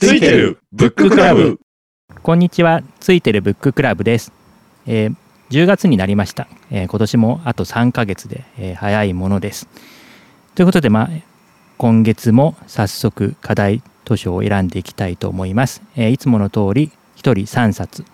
[0.00, 1.58] ついてるブッククラブ
[2.22, 4.30] こんにちは、ついてるブッククラブです。
[4.86, 5.16] えー
[5.50, 9.66] 10月になりました、えー今年もあと3ヶ月で、えー早いものです。
[10.54, 11.08] ということで、まあ、
[11.78, 15.82] 今月も早速課題図書を選んでいきたいと思います。
[15.96, 18.04] えーいつもの通り、1人3冊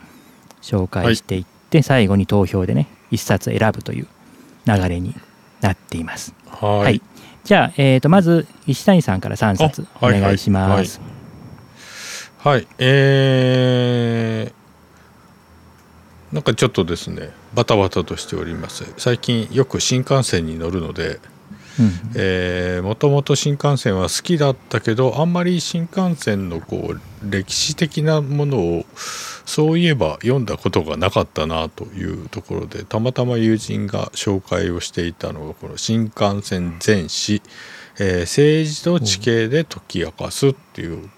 [0.63, 4.07] 紹介していって、最後に投票でね、1冊選ぶという
[4.65, 5.15] 流れに
[5.61, 6.35] なっています。
[6.47, 7.03] はいはい
[7.45, 10.99] じゃあ、えー、とまず石谷さんから3冊おあはいはい願いします。
[12.45, 18.85] はいえー、なんかちょっとですねバタバタとしております。
[18.99, 21.21] 最近よく新幹線に乗るので
[21.81, 28.85] うんもともと新幹線は好きだったけどあんまり新幹線のこう歴史的なものを
[29.47, 37.41] そういえば読んだことがなかったなというところでたまたま友人が紹介をしていたのがこの「新幹線全史、
[37.99, 41.09] えー政治と地形で解き明かす」っていう、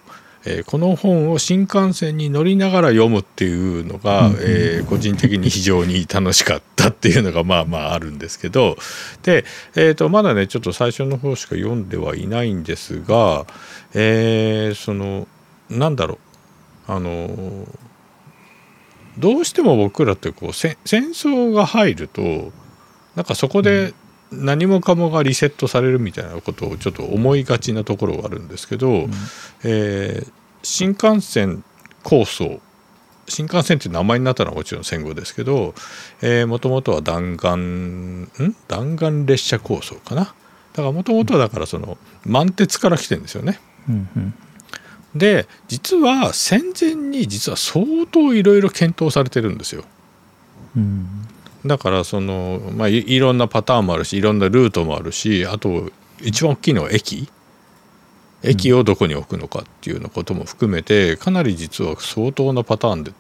[0.47, 8.77] えーこの本を新幹線に乗りながら読むっていうのが、うんえー個人的に非常に楽しかったっていうのがまあまああるんですけど。
[9.23, 9.45] で、
[9.75, 13.47] えー、とまだねちょっと最初の方しか読んではいないんですが、
[13.95, 15.27] えーその
[15.69, 16.19] なんだろ
[16.89, 16.93] う。
[16.93, 17.67] あのー
[19.19, 22.53] どうしても僕らってこうせ戦争が入ると
[23.15, 23.95] なんかそこで
[24.33, 29.09] 何もかもがリセットされるみたいなことをちょっと思いがちなところがあるんですけど、
[29.65, 30.33] えー
[30.69, 31.63] 新幹線
[32.03, 32.61] 構想
[33.29, 35.75] 新幹線っていう名前になったのはもちろん戦後ですけど
[36.49, 38.29] もともとは弾丸ん？
[38.67, 40.23] 弾丸列車構想かな？
[40.23, 43.61] だからもともとはだからその満鉄から来てるんですよね。
[43.89, 44.35] うんうん。
[45.15, 49.85] で実は戦前に実は相当いろいろ検討されてるんですよ。
[50.77, 51.29] うん
[51.65, 55.91] だからその、まあ、いろんなパターンもあるしいろんなルートもあるしあと
[56.21, 57.29] 一番大きいのは駅
[58.43, 63.13] 駅をどこに置くのかっていうようなことも含めてかなり実は相当なパターンで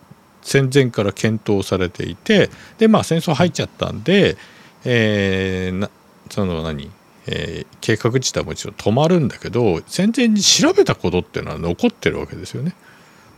[0.42, 4.36] 戦前から検討されていてでまあ戦争入っちゃったんで、
[4.84, 5.90] えーな
[6.30, 6.90] その何、
[7.26, 12.74] えー計画自体もちろん止まるんだけど戦前に調べたことっていうのは残ってるわけですよね。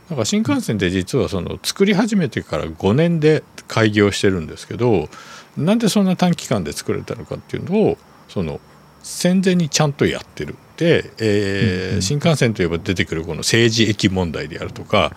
[0.09, 5.07] だから新幹線って実はその作り始めてから5年で開業してるんですけど
[5.55, 7.97] なんでそんな短期間で作れたのかっていうのを
[8.27, 8.59] その
[9.03, 10.55] 戦前にちゃんとやってる。
[10.77, 15.15] で、えーうんうん新幹線といえば出てくるこの政治駅問題であるとか、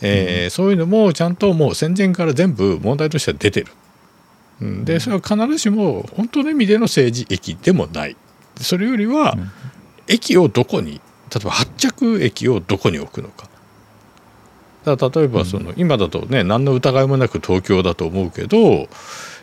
[0.00, 3.72] えーそういうのもちゃんともう戦前から全部問題としては出てる。
[4.60, 4.84] うん。
[4.84, 8.16] でそれは必ずしも本当の意味での政治駅でもない。
[8.60, 9.50] それよりはうん。
[10.06, 11.00] 駅をどこに
[11.32, 13.49] 例えば発着駅をどこに置くのか
[14.84, 18.88] だ例えばその、今だとね何の疑いもなく東京だと思うけど、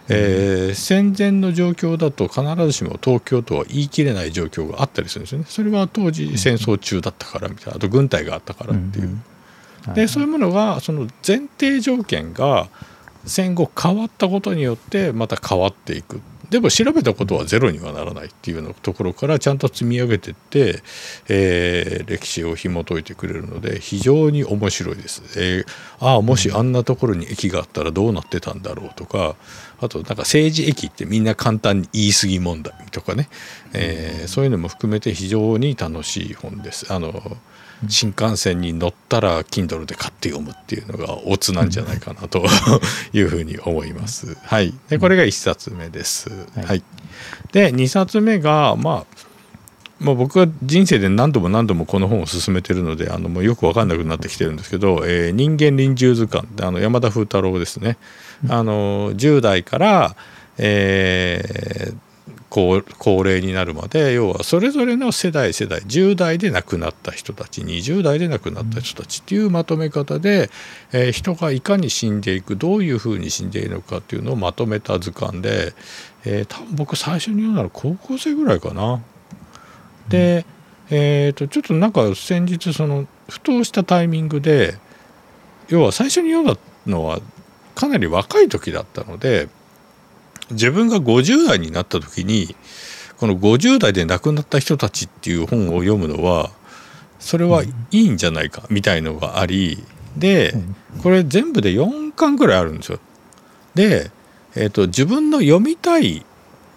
[0.09, 5.45] えー戦前の状況だと必ずしも東京とは言い切れない状況があったりするんですよね。
[5.47, 9.05] それは当時戦争中だったからみたいなあと軍隊があったからっていう。
[9.05, 9.23] うん
[9.93, 12.67] でそういうものがその前提条件が
[13.25, 20.81] 戦後変わったことによってまた変わっていくでも調べたことはゼロにはならないっていうようなところからちゃんと積み上げてって、
[21.27, 25.21] えー歴史を紐解いてくれるので非常に面白いです。
[25.37, 25.65] えー
[25.99, 29.35] ああもしあんなところに駅があったらどうなってたんだろうとか
[29.81, 33.29] あとなんか政治駅ってみんな簡単に言い過ぎ問題とかね、
[33.73, 36.93] えーそういうのも含めて非常に楽しい本です。
[36.93, 37.37] あの
[37.87, 42.43] 新幹線に乗ったら Kindle で買って読むっていうのがオツなんじゃないかなと
[43.13, 44.35] いうふうに思います。
[44.43, 46.29] はい、でこれが1冊目です。
[46.55, 46.83] はいはい、
[47.51, 49.05] で2冊目が、まあ、
[49.99, 57.97] まあ僕は人生で何度も何度もこの本を進めてるのであのもうよく分かんなくなってきてるんですけど「えー人間臨終図鑑」あの山田風太郎ですね。
[58.49, 60.15] あの10代から、
[60.57, 62.06] えー
[62.49, 62.81] 高
[63.25, 70.49] 齢になるまで要はそれぞれの世代世代10代で亡くなった人たち20代で亡くなった人たちっていうまとめ方で、
[70.93, 75.73] えー人がいかに死んでいくどういうふうに死んでいるのかっていうのをまとめた図鑑で、
[76.25, 79.01] えー多分僕最初に読んだの高校生ぐらいかな。
[80.07, 80.45] で、
[80.89, 84.77] えー、とちょっとなんか先日そのふとしたタイミングで
[85.67, 87.19] 要は最初に読んだのは
[87.75, 89.49] かなり若い時だったので
[90.51, 92.55] 自分が50代になった時に
[93.17, 96.51] この50代で亡くなった人たちっていう本を読むのは
[97.19, 99.83] それはいいんじゃないかみたいのがあり
[100.15, 100.53] で
[101.01, 102.99] これ全部で4巻ぐらいあるんですよ。
[103.75, 104.11] で、
[104.55, 106.25] えー、と自分の読みたい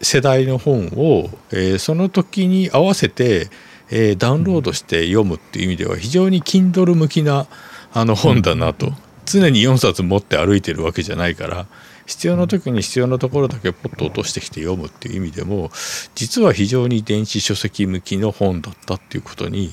[0.03, 3.49] 世代の本を、えーその時に合わせて、
[3.91, 7.47] えーダウンロードして読むっていう意味では非常に Kindle 向きな
[7.93, 8.93] あの本だなと。
[9.27, 11.67] 常に4冊持って歩いてるわけじゃないから
[12.11, 15.71] 必要な時に必要なところだけポッと落としてきて読むっていう意味でも
[16.17, 19.73] 実は非常に電子書籍向きの本だったっていうことに、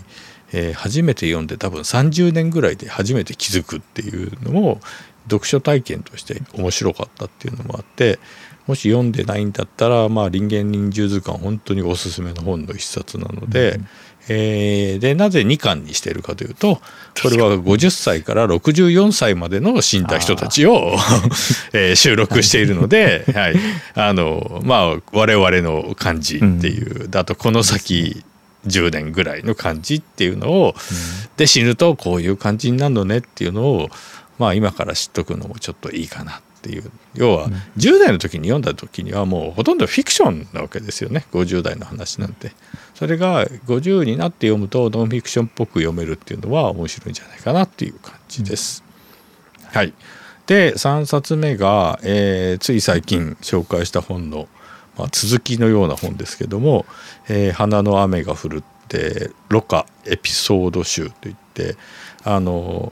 [0.53, 4.79] えー、初めて読んで多分30年ぐらいで初めて気づくっていうのも
[5.23, 8.19] 読書体験として面白かったっていうのもあって
[8.67, 13.79] もし読んでないんだったら「まあ、林間臨終図鑑」本当におすすめの本の一冊なので。
[14.29, 16.81] えー、でなぜ2巻にしてるかというと
[17.21, 20.95] これは50歳から64歳までの死んだ人たちを
[21.73, 23.55] えー、収録しているので、 はい、
[23.95, 28.23] あのまあ我々の感じっていう、うん、だとこの先
[28.67, 33.89] 10年ぐらいの感じっていうのを、うん、で死ぬとこういう感じになるのねっていうのを、
[34.37, 36.91] まあ、今から知っとくのもちょっといいかなっていう。
[37.15, 41.25] 要は10代の時に読んだ時にはもうほとんどフィクションなわけですよね。
[41.31, 42.51] 50代の話なんて。
[42.97, 48.83] それが50になって読むとノンフィクションっぽく読めるっていうのは面白いんじゃないかなっていう感じです。
[49.65, 49.93] はい、
[50.47, 54.47] で3冊目が、えー、つい最近紹介した本の
[54.97, 56.87] まあ、続きのような本ですけども
[57.29, 61.75] 「えー、花の雨が降る」って「ロカエピソード集」といって
[62.23, 62.91] あの、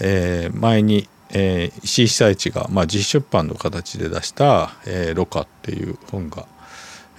[0.00, 6.46] えー、前に、えー、石井被災地が、まあ、自費出版の形で出した「えー、ロカ」っていう本が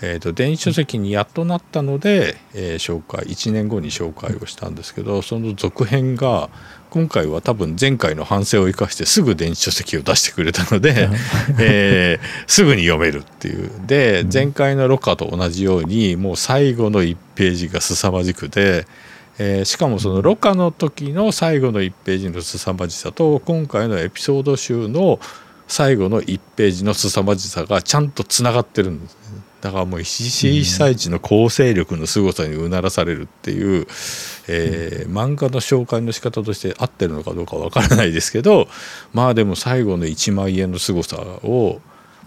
[0.01, 6.49] えーと、電子書籍にやっとなったので、えー、紹介1年後に紹介をしたんですけどその続編が
[6.89, 11.09] 今回は多分前回の反省を生かしてすぐ電子書籍を出してくれたので、
[11.59, 13.69] えー、すぐに読めるっていう。
[13.85, 18.85] で前回の「ロカ」と同じようにもう最後の1ページが凄まじくて、
[19.37, 25.19] えー、しかもその「ロカ」の時の最後の1ページの凄まじさと今回のエピソード集の
[25.67, 29.13] 最後の1ページの凄まじさがちゃんとつながってるんです。
[29.13, 29.24] ね。
[29.65, 33.87] だからもう石井被災地の構成力の凄さにうならされるっていう、
[34.47, 38.67] えー、漫画の紹介の仕方として合ってるのかどうかわからないですけど
[39.11, 41.81] まあでも最後の1万円の凄さを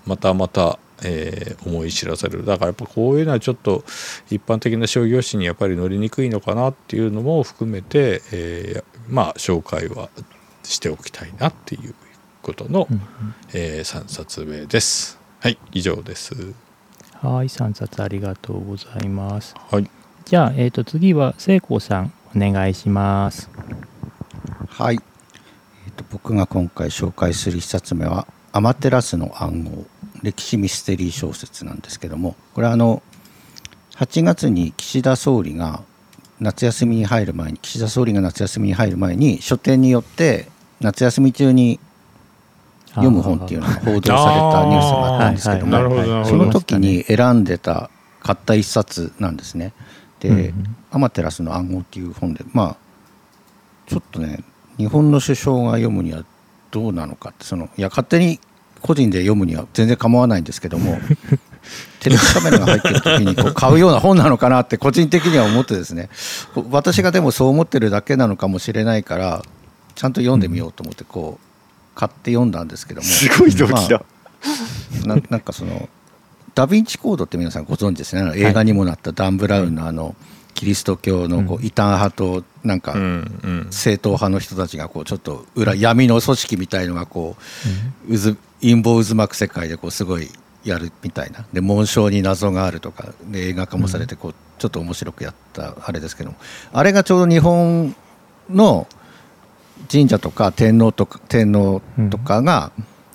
[0.04, 3.84] またまた、えー、思い知らされるだからやっぱこういうのはちょっと
[4.30, 10.08] 一般的な商業誌にやっぱり乗りにくいのかなっていうのも含めて、えー、まあ紹介は
[10.64, 11.94] しておきたいなっていう
[12.42, 12.88] ことの、
[13.52, 15.20] えー、3冊目です。
[15.38, 16.67] はい以上です。
[17.20, 19.52] はい、3冊ありがとうございます。
[19.70, 19.90] はい。
[20.24, 23.50] じゃあ、えっ、ー、と、次は聖光さん、お願いします。
[24.68, 24.94] はい。
[24.94, 24.98] え
[25.90, 29.86] っ、ー、と、僕が今回紹介する1冊目は、アマテラスの暗号、
[30.22, 33.02] 歴史ミステリー小説なんですけども、これはあの、
[33.96, 35.82] 8月に岸田総理が
[36.38, 40.48] 夏休みに入る前に、岸田総理が夏休みに入る前に、書店によって
[40.80, 41.80] 夏休み中に
[42.94, 47.90] 読む本っていうのが報道されたニュースがあったんですけどもその時に選んでた
[48.20, 49.72] 買った一冊なんですね。
[50.20, 50.52] で
[50.90, 52.76] 「アマテラスの暗号」っていう本でまあ
[53.86, 54.42] ちょっとね
[54.76, 56.24] 日本の首相が読むには
[56.70, 58.40] どうなのかってそのいや勝手に
[58.82, 60.98] 個人で読むには全然構わないんですけども
[62.00, 66.08] テレビカメラが入ってる時にこう買うような本なのかなって個人的には思ってですね。
[66.70, 69.42] 私がでもそう思ってるだけなのかもしれないから
[69.94, 71.47] ちゃんと読んでみようと思ってこう
[71.98, 73.06] 買って読んだんですけども。
[73.06, 74.04] すごい動機だ、
[75.04, 75.88] まあ、ななんかその
[76.54, 78.32] ダ・ヴィンチコードって皆さんご存知ですね。
[78.36, 80.14] 映画にもなったダン・ブラウンのあの、
[80.54, 82.92] キリスト教のこう異端派となんか
[83.70, 87.36] 正統派の人たちがこうちょっと裏闇の組織みたいのがこ
[88.08, 90.28] う渦陰謀渦巻く世界でこうすごい
[90.64, 91.44] やるみたいな。
[91.52, 96.36] で紋章に謎があるとかで映画化もされてこうちょっと面白くやったあれですけども。
[96.72, 97.94] あれがちょうど日本
[98.50, 98.88] の
[99.90, 101.80] 神社とか天皇とか天皇
[102.10, 102.72] とかが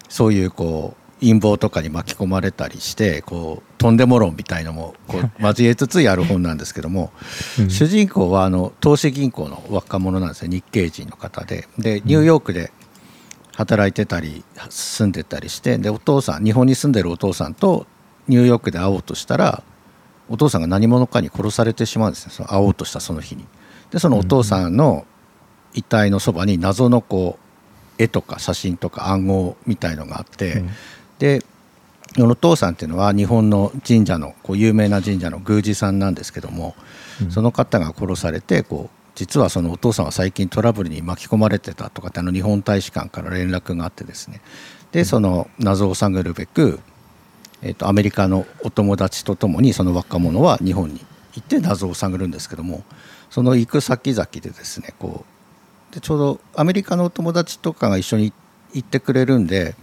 [0.09, 7.11] そういうこう陰謀とかに巻き込まれたりしてこうとんでも論みたいのもこう 交えつつやる本なんですけども、
[7.69, 11.67] 主人公はあの投資銀行の若者なんですよ日系人の方で。
[11.77, 12.71] でニューヨークで
[13.55, 17.85] 働いてたり住んでたりしてでお父さん日本に住んでるお父さんと
[18.27, 19.63] ニューヨークで会おうとしたら
[20.29, 23.45] お父さんが何者かに殺されてしまうんですねその会おうとしたその日に。
[23.91, 25.05] でそのお父さんの
[25.73, 30.69] 遺体のそばに謎のこう絵とか写真とか暗号みたいのがあって、うん、
[31.19, 31.43] で
[32.15, 36.75] この父さんっていうのは日本の神社のこう有名な神社の宮司さんなんですけども、
[37.21, 44.41] うん、その方が殺されてこう実はそのお父さんは最近トラブルに巻き込まれてたとかってあの日本大使館から連絡があってですね。
[44.91, 46.79] でその謎を探るべく、
[47.61, 51.03] えー、とアメリカのお友達とともにその若者は日本に
[51.33, 52.83] 行って謎を探るんですけども
[53.29, 55.32] その行く先々でですねこう
[55.93, 58.33] でちょうどアメリカのお友達とかが一緒に
[58.73, 59.75] 行ってくれるんで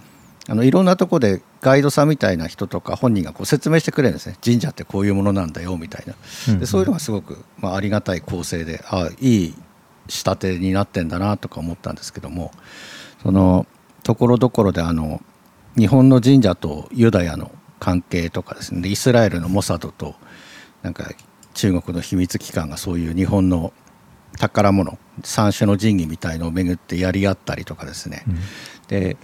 [0.48, 4.36] あのいろんなとこでガイドさんみたいな人とか本人がこう説明してくれるんですね。
[4.42, 6.58] 神社ってこういうものなんだよみたいな。
[6.58, 9.54] でそういうのがすごく、まあ、ありがたい構成であいい
[10.08, 12.50] 仕立てになってんだなとか思ったんですけども
[13.22, 13.66] その
[14.02, 15.22] ところどころであの
[15.76, 18.88] 日本の神社とユダヤの関係とかですね。
[18.88, 20.16] イスラエルのモサドと
[20.82, 21.04] なんか
[21.54, 23.72] 中国の秘密機関がそういう日本の
[24.38, 28.38] 宝物三種の神器みたいのを巡ってやり合ったりとかですね、うん、
[28.88, 29.16] で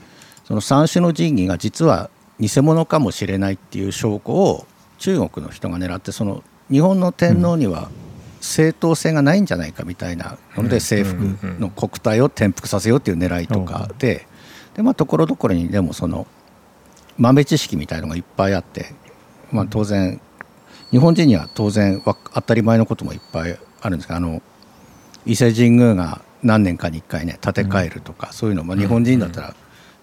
[0.44, 4.66] その三種の神器が実は偽物かもしれないっていう証拠を
[4.98, 7.90] 中国の人が狙ってその日本の天皇には
[8.40, 11.16] 正当性がないんじゃないかみたいなので征服
[11.58, 14.26] の国体を転覆させようっていう狙いとかで
[14.74, 16.26] でまあところどころにでもその
[17.18, 18.94] 豆知識みたいのがいっぱいあって、
[19.50, 20.20] まあ、当然
[20.90, 24.42] 日本人には当然当たり前のこともいっぱいあるんですがあの
[25.26, 29.54] 伊勢神宮が何年かに1回ね建て替えるとか、そういうの、まあ、日本人だったら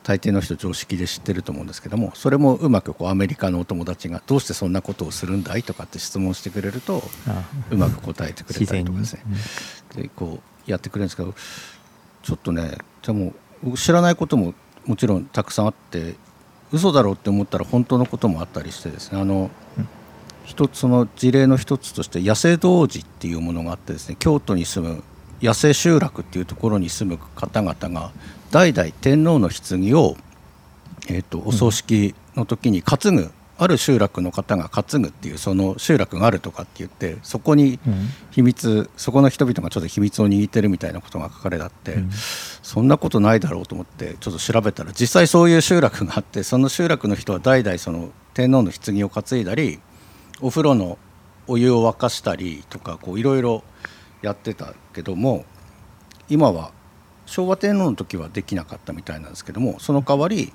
[0.04, 7.02] 大抵の人常識で知ってると思うんですけどもそれもうまくこうアメリカのお友達がどうしてそんなことをするんだいとかって質問してくれると
[7.72, 9.24] うまく答えてくれたりとかですね。
[9.96, 11.34] でこうやってくれるんですけど
[12.22, 13.34] ちょっとねでも
[13.76, 14.54] 知らないことも
[14.86, 16.16] もちろんたくさんあって
[16.74, 19.52] 嘘だろうって思ったら本当のこともあったりしてですねあの、
[20.44, 25.04] 一つその事例の一つとして野生童子っていうものがあってですね京都に住む
[25.44, 28.12] 野生集落っていうところに住む方々が
[28.50, 30.16] 代々天皇の棺を、
[31.10, 37.80] えーと、お葬式の時に担ぐ、ある集落の方が担ぐっていうその集落があるとかって言ってそこに
[38.32, 49.80] 秘密、うん、そこの人々がちょっと秘密を握ってるみたいなことが書かれてあって、うん、そんなことないだろうと思ってちょっと調べたら実際そういう集落があってその集落の人は代々その天皇の棺を担いだり
[50.42, 50.98] お風呂の
[51.48, 53.64] お湯を沸かしたりとかいろいろ
[54.24, 55.46] やってたけども
[56.30, 56.72] 今は
[57.26, 60.54] 昭和天皇の時はできなかったみたいなんですけどもその代わり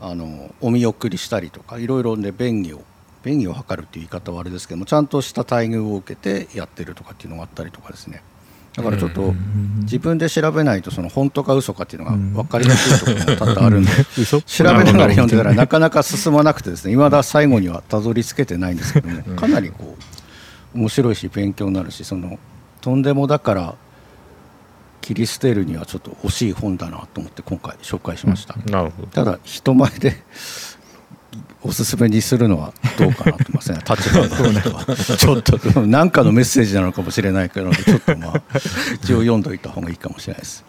[0.00, 2.82] あのお見送りしたりとかいろいろね便宜を
[3.22, 8.22] 便宜を図るっていう言い方はあれですけどもちゃんとした待遇を受けてやってるとかっていうのがあったりとかですね。
[8.76, 9.32] だからちょっと
[9.84, 13.90] 自分で調べないとその本当か嘘かっていうのが分かりにくいところが多々あるんで
[14.44, 19.96] 調べながら読んでたらなかなか進まなくてですねいまだ最後にはたどり着けてないんですけどもかなりこ
[20.74, 22.38] う面白いし勉強になるしその
[22.86, 23.74] とんでもだから
[25.00, 28.54] 切り捨てるにはちょっと惜しい本だなと思って今回紹介しました、
[29.10, 30.14] ただ人前で
[31.64, 33.80] おすすめにするのはどうかなと思いますね。
[33.90, 34.84] 立場の人は
[35.18, 35.84] ちょっと。
[35.84, 38.42] 何かのメッセージなのかもしれないけどちょっとまあ
[39.02, 40.64] 一応読んどいた方がいいかもしれないです。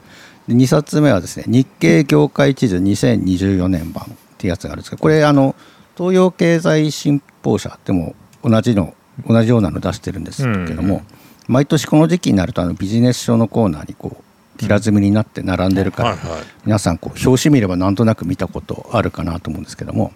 [0.48, 4.08] で2冊目はですね日経業界地図2024年版っ
[4.40, 5.56] ていうやつがあるんですけどこれあの
[5.96, 8.96] 東洋経済新報社でも同じの
[9.28, 11.17] 同じようなの出してるんですけども、うん、
[11.48, 14.24] 毎年この時期になるとあのビジネス書のコーナーにこう
[14.60, 16.18] 平積みになって並んでるから、
[16.66, 20.13] 皆さんこう表紙見ればなんとなく見たことあるかなと思うんですけども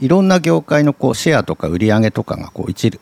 [0.00, 2.98] いろんな業界のこうシェアとか売り上げとかがこう一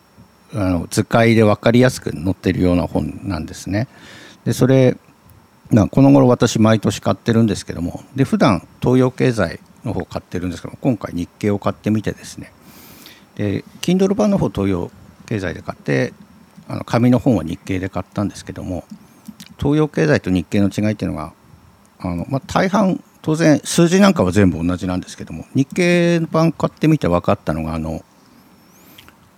[0.53, 3.87] あの図解で分かりやすく載ってるような本なんですね。
[4.43, 4.97] でそれ
[5.91, 12.51] この頃私毎年買ってるんですけどもで普段東洋経済の方買ってるんですけど今回日経を買ってみてですね。
[13.35, 14.91] で Kindle 版の方東洋
[15.25, 16.13] 経済で買って
[16.71, 18.85] あの紙の本は日経で買ったんですけども
[19.59, 21.33] 東洋経済と日経の違いっていうのが
[21.99, 28.05] あの、まあ、大半当然数字なんかは全部同じなんですけども日経版買ってみて分かったのがあの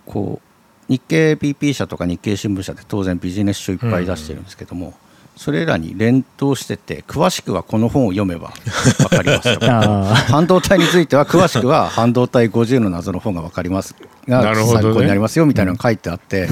[0.06, 4.94] こう日経 BP 社とか日経新聞社で当然ビジネス書いっぱい出してるんですけども、
[5.36, 8.52] それらに連動してて詳しくはこの本を読めば
[8.98, 9.58] 分かります
[10.30, 13.94] 半導体については詳しくは半導体50の謎の本が分かります
[14.28, 16.48] が参考になりますよみたいなのが書いてあって、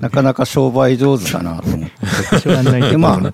[0.00, 2.90] なかなか商売上手だなと思って。
[2.90, 3.32] でまあ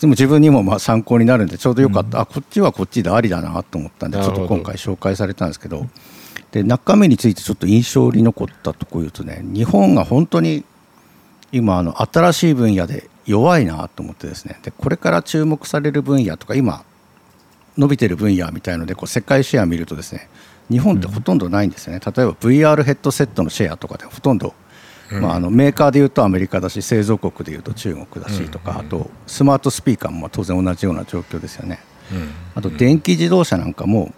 [0.00, 5.86] でも自分にもまあ参考になるんでちょうどよかった、あこっちはこっちでありだなと思ったんでちょっと今回紹介されたんですけど
[6.50, 10.64] で中身についてちょっと印象に残ったところ言うとね日本が本当に
[11.52, 14.58] 今あの新しい分野で弱いなと思ってですね。
[14.62, 16.84] でこれから注目される分野とか今
[17.76, 20.28] 伸びてる分野みたいのでこう世界シェア見るとですね
[20.70, 24.54] 日本ってほとんどないんですよね、例えば VR ヘッドセットのシェアとかでほとんど、
[25.12, 31.78] まあ、あのメーカーでいうとアメリカだし製造国でいうと中国だしとか、あとスマートスピーカーも当然同じような状況ですよね、
[32.54, 34.12] あと電気自動車なんかも、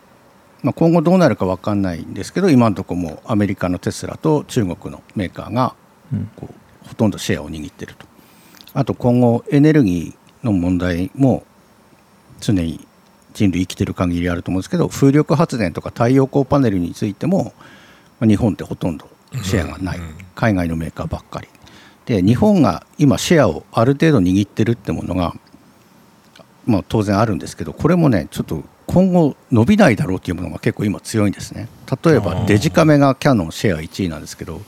[0.63, 5.75] まあ、今後どうなるか分かんないんですけど今のところもアメリカのテスラと中国のメーカーが
[6.37, 8.08] こうほとんどシェアを握っていると
[8.75, 11.45] あと今後エネルギーの問題も
[12.41, 12.87] 常に
[13.35, 17.53] 人類生きてる限りあると思うんですけど風力発電とか太陽光パネルについても
[18.21, 19.09] 日本ってほとんど
[19.43, 20.01] シェアがない、
[20.35, 21.49] 海外のメーカーばっかり。
[22.07, 25.35] で日本が今シェアをある程度握ってるってものが、
[26.65, 31.69] まあ、当然あるんですけどこれもねちょっと今後伸びないだろうっていうものが結構今強いんですね。
[32.03, 34.63] 例えばデジカメがキヤノンシェア1位なんですけど、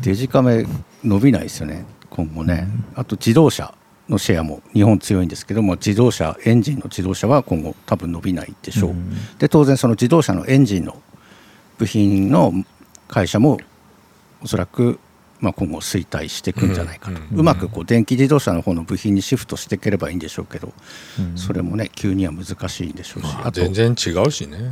[0.00, 0.66] デジカメ
[1.04, 2.68] 伸びないですよね今後ね。
[2.94, 3.74] あと自動車
[4.08, 11.00] のシェアも日本強いんですけども自動車エンジンの自動車は今後多分伸びないでしょう、うん、で当然その自動車のエンジンの
[11.78, 12.52] 部品の
[13.08, 13.58] 会社も
[14.42, 14.98] おそらく
[15.40, 20.72] まあ、今後衰退していくんじゃないかと、うまくこう電気自動車の方の部品にシフトしていければいいんでしょうけど、
[21.34, 24.70] それもね急には難しいんでしょうし、あと全然違うしね、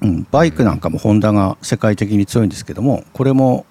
[0.00, 3.66] うん、バイクなんかもホンダが世界的に強いんですけどもこれも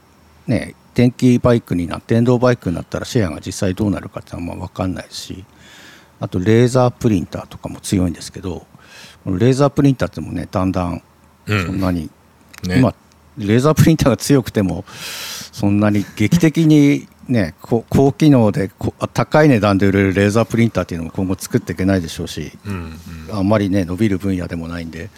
[0.46, 5.46] ね電気バイクになって電動バイクになったらシェアが実際どうなるかっていうのはまあ分かんないし
[6.20, 8.68] あとレーザープリンターとかも強いんですけど
[9.26, 11.02] レーザープリンターってもねだんだん
[11.48, 12.10] そんなに、
[12.64, 12.94] うんね、今
[13.38, 18.70] レーザープリンターが強くてもそんなに劇的にね 高機能で
[19.14, 25.10] 高い値段で売れるレーザープリンターっていうのも今後作っていけないでしょうし、うんうん、あんまりね伸びる分野でもないんで、ね、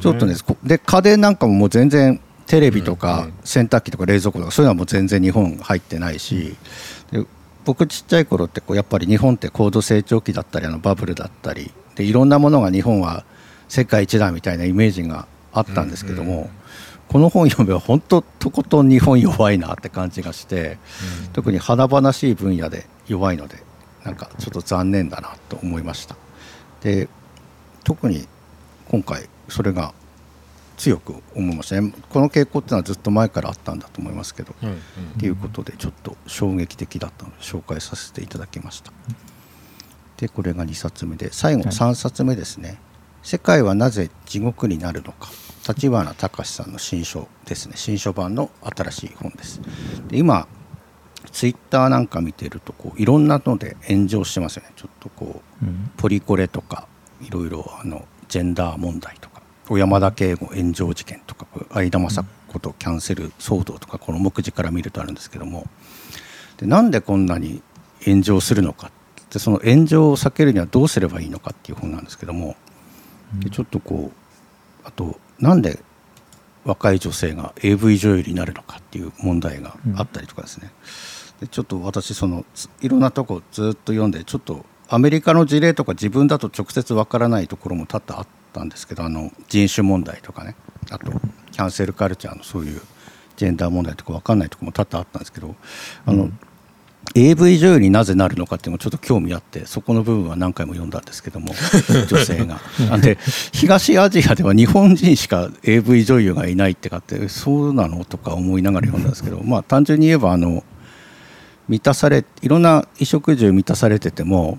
[0.00, 6.56] ちょっとねで家電なんかももう全然テレビとか洗濯機とか冷蔵庫とかそういうのはもう全然日本入ってないし、
[7.10, 7.24] で
[7.64, 13.24] 僕ちっちゃい頃ってこうやっぱり日本って高度成長期だったりあのバブルだったりでいろんなものが日本は
[13.68, 16.48] 世界一だみたいなイメージがあったんですけども、
[17.08, 20.78] この本読めば本当とことん日本弱いなって感じがして、
[21.26, 23.56] うん、特に華々しい分野で弱いので
[24.04, 26.16] なんかちょっと残念だなと思いました。
[26.82, 27.08] で
[27.82, 28.28] 特に
[28.88, 29.92] 今回それが
[30.76, 31.92] 強く思いましたね。
[32.10, 34.78] この傾向っていうのはずっと前からあったんだと思いますけど、うんうん、っ
[35.18, 38.92] ていうことでちょっと衝撃的だったので紹介させていただきました。
[40.18, 42.78] でこれが2冊目で最後3冊目ですね、はい
[43.26, 45.28] 世界はなぜ地獄になるのか。
[45.66, 47.72] 立花隆さんの新書ですね。
[47.74, 49.60] 新書版の新しい本です。
[50.06, 50.46] で今
[51.32, 54.70] ツイッターなんか見てるとこういろんなので炎上してますよね。
[54.76, 56.86] ちょっとこう、うん、ポリコレとか
[57.20, 59.35] いろいろあのジェンダー問題とか
[59.68, 65.66] 小山田圭吾炎上事件とか相田雅子とキャンセル騒動とかこの目次から見るとあるんですけども。
[66.58, 67.62] でなんでこんなに
[68.04, 68.90] 炎上するのか。
[69.30, 72.56] でその炎上を避けるにはどうすればいいのかっていう本なんですけども。
[73.40, 75.80] でちょっとこうあとなんで
[76.64, 80.70] 若い女性が AV 女優になるのかっていう問題があったりとかですね、
[81.40, 82.44] でちょっと私その
[82.80, 88.26] いろんなとこずっと読んでちょっとアメリカの事例とか自分だと直接わからないところも多々あっ
[88.56, 90.56] たんですけどあの人種問題とかね
[90.90, 91.12] あと
[91.52, 92.80] キャンセルカルチャーのそういう
[93.36, 95.54] ジェンダー問題とか分かんないところも多々あったんですけど
[96.06, 96.38] あの、うん
[97.14, 101.54] AV 女優になぜなるのかっていうのもちょっと興味あってそこの部分は何回も読んだんですけども
[102.08, 102.60] 女性が。
[102.90, 103.16] なんで
[103.52, 110.64] 東アジアでは日本人しか AV 女優がいないってかってそうなのとか思いながら読んだんですけどまあ単純に言えばあの
[111.68, 114.58] 満たされいろんな衣食住満たされてても、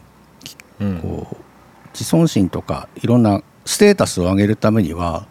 [1.02, 1.38] こう
[1.94, 5.28] 自尊心とかいろんなステータスを上げるためには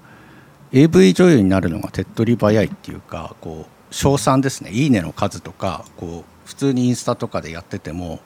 [0.70, 8.20] AV 女優になるのが手っ取り早いっていうかこう賞賛ですね「いいね」の数とかこう普通にインスタとかでやってても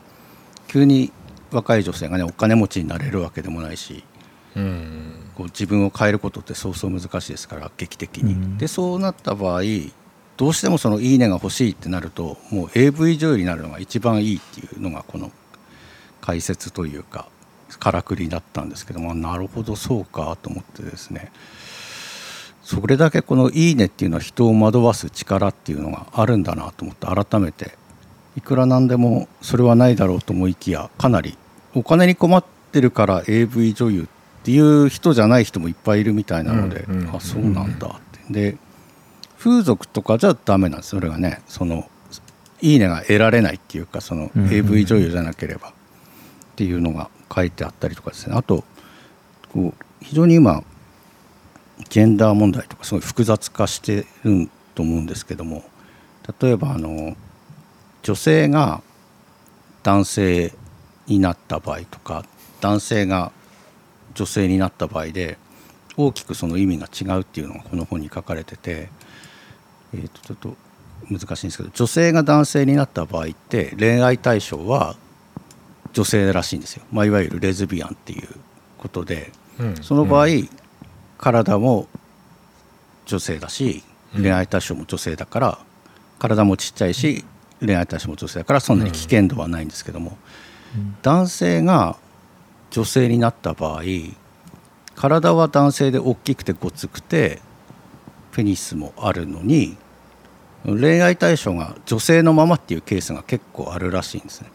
[0.67, 1.13] 急に
[1.53, 4.03] 若い女性がねお金持ちになれるわけでもないし、
[4.57, 8.33] うん、こう自分を変えることってそうそう難しいですから劇的に。
[8.33, 9.63] うん、でそうなった場合
[10.37, 15.31] どうしてもその「いいね」が欲しいってなるともう AV 女優になるのが一番いいっていうのがこの
[16.21, 17.29] 解説というか
[17.79, 21.31] からくりだったんですけどもなるほどそうかと思ってですね。
[22.63, 27.77] それだけこの「いいね」っていうのは人を惑わす力っていうのがあるんだなと思って改めて
[28.37, 31.37] いくらなんでもそれはないだろうと思いきやかなり
[31.75, 37.91] お金に困ってるから AV 女優っていう人じゃない人もいっぱいいるみたいなので、あそうなんだっ
[38.29, 38.33] て。
[38.33, 38.57] で
[39.39, 41.91] 風俗とかじゃダメなんですそれがねその
[42.61, 45.73] いいねが得られないっていうかその AV 女優じゃなければっ
[46.57, 48.35] ていうのが書いてあったりとかですね。
[48.37, 48.65] あと
[49.53, 50.63] こう非常に今
[51.89, 55.65] ジェンダー問題とかすごい複雑化してると思うんですけども
[56.41, 57.17] 例えばあの
[58.03, 58.83] 女性が
[59.83, 60.53] 男性
[61.07, 62.25] になった場合とか
[62.61, 63.33] 男性が
[64.15, 65.39] 女性になった場合で
[65.97, 68.89] 大きくその意味が違うっていうのがこの本に書かれてて、
[69.95, 70.57] えー、とちょっと
[71.11, 74.97] 難しいんですけど女性が男性になった場合って恋愛対象は
[75.93, 78.29] 女性らしいんですよ、まあ、いわゆるレズビアンっていう
[78.79, 80.49] ことで、うん、その場合、うん、
[81.19, 81.89] 体も
[83.07, 83.83] 女性だし
[84.15, 85.59] 恋愛対象も女性だから、
[86.19, 87.25] 体もちっちゃいし
[87.61, 90.19] 恋愛対象も女性だからそんなに危険度はないんですけども、
[90.77, 91.97] うん、男性が
[92.71, 93.83] 女性になった場合
[94.95, 97.41] 体は男性で大きくてごつくて
[98.33, 99.77] ペニスもあるのに
[100.65, 104.51] 恋愛対象が女性のままっていうケースが結構あるらしいんですね。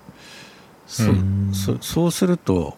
[0.87, 2.77] そそうすると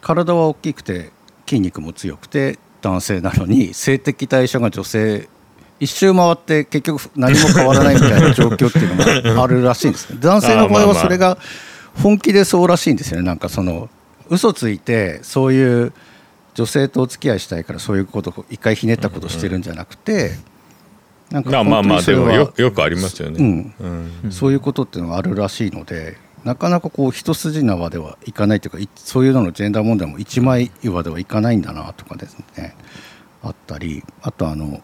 [0.00, 1.10] 体は大きくて
[1.46, 5.28] 筋肉も強くて男性なのに性的対象が女性。
[5.80, 11.38] 一周回って結局何も変わらないみたいな状況っていうのがあるらしいんです 男性の場合はそれが
[12.02, 13.26] 本気でそうらしいんですよね。
[13.26, 13.88] なんかその
[14.28, 15.92] 嘘ついてそういう
[16.54, 20.32] 女性とお付き合いしたいからそういうことを一回ひねったことしてるんじゃなくて
[21.30, 23.74] なんかまあまあまあでもよよくありますよね、うん。
[24.24, 32.74] うん、そういうことっていうのがあるらしいのでなかなかこう一筋縄ではいかないというかそういうののジェンダー問題も一枚岩ではいかないんだなとかですね。
[33.42, 34.82] あったりあとあの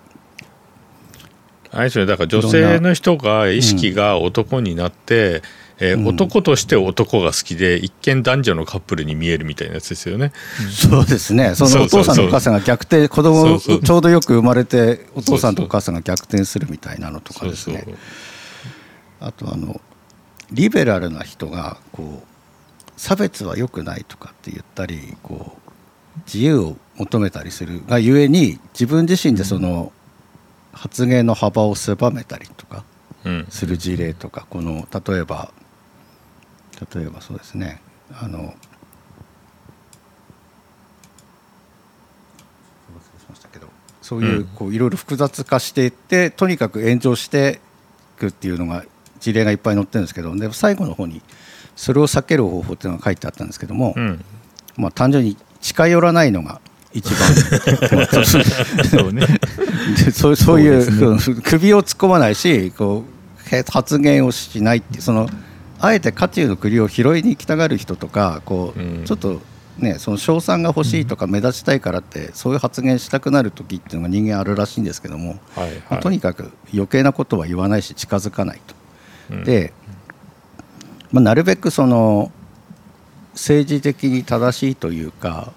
[1.74, 2.06] あれですね。
[2.06, 5.42] だから女性の人が意識が男になって、
[5.80, 10.32] うん、えー、男として男が好きで一見男女のカップルに見えるみたいなやつですよね。
[10.70, 11.56] そうですね。
[11.56, 17.84] そのお父さんとお母さんが逆転子供ちょうどよく生まれてお父さんとお母さんが逆転するみたいなのとかですね。
[19.18, 19.80] あとあの
[20.54, 29.92] リベラルな人がこう差別は良くないとかって言ったりこう自由を求めたりするがゆえに自分自身でその
[30.72, 32.84] 発言の幅を狭めたりとか
[33.50, 35.52] する事例とか、この例えば
[36.94, 37.80] 例えばそうですね
[38.12, 38.54] あの
[44.02, 47.60] そういうこういろいろ複雑化していってとにかく炎上して
[48.18, 48.84] いくっていうのが
[49.24, 51.22] 事例がいっぱい載ってるんですけどで最後の方に
[51.76, 54.24] それを避ける方法っていうのが書いてあったんですけども、うん、
[54.76, 56.60] まあ単純に近寄らないのが
[56.92, 57.34] 一番
[58.84, 59.26] そうね。
[60.12, 63.04] そうそういう、ね、首を突っ込まないしこ
[63.50, 65.28] う発言をしないってその
[65.80, 69.40] あえて渦中の栗を拾いに行きたがる人とかこう、うん、ちょっと
[69.78, 78.74] ねその賞賛が欲しいとか目立ちたいからって、そういう発言したくなる時っていうのが人間あるらしいんですけども、はいはい、まあ、とにかく余計なことは言わないし近づかないと。
[79.30, 79.72] うん、で、
[81.12, 82.30] まあ、なるべくその
[83.32, 85.52] 政治的に正しいというか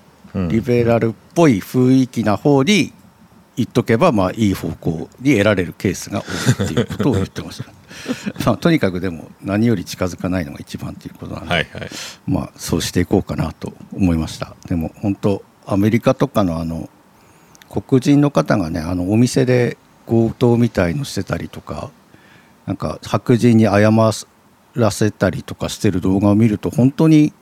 [0.49, 2.93] リベラルっぽい雰囲気な方に
[3.55, 7.71] 言っとけばまあいい方向に得られるケースが多いっていうことを言ってました。
[8.45, 11.89] まあとにかくでも何より近づかないのが一番ということなので、はいはい、
[12.27, 14.55] まあそうしていこうかなと思いました。
[14.67, 16.87] でも本当アメリカとかのあの
[17.69, 21.89] 黒人の方がねあのお店で強盗みたいのしてたりとか
[22.67, 23.91] なんか白人に謝
[24.75, 27.33] らせたりとかしてる動画を見ると本当に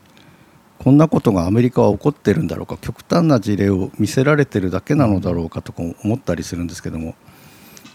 [0.79, 7.15] こんなことがアメリカは起こってるんだろうか極端な事例を見せられてるだけなのだろうかとか思ったりするんですけども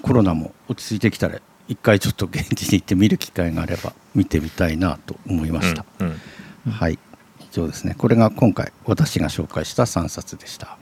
[0.02, 6.20] コロナも落ち着いてきたら一回ちょっと現地に行って見る機会があれば見てみたいなと思いました、うん
[6.66, 6.98] うん、はい。
[7.40, 7.94] 以上ですね。
[7.96, 10.76] これが今回私が紹介した3冊でした。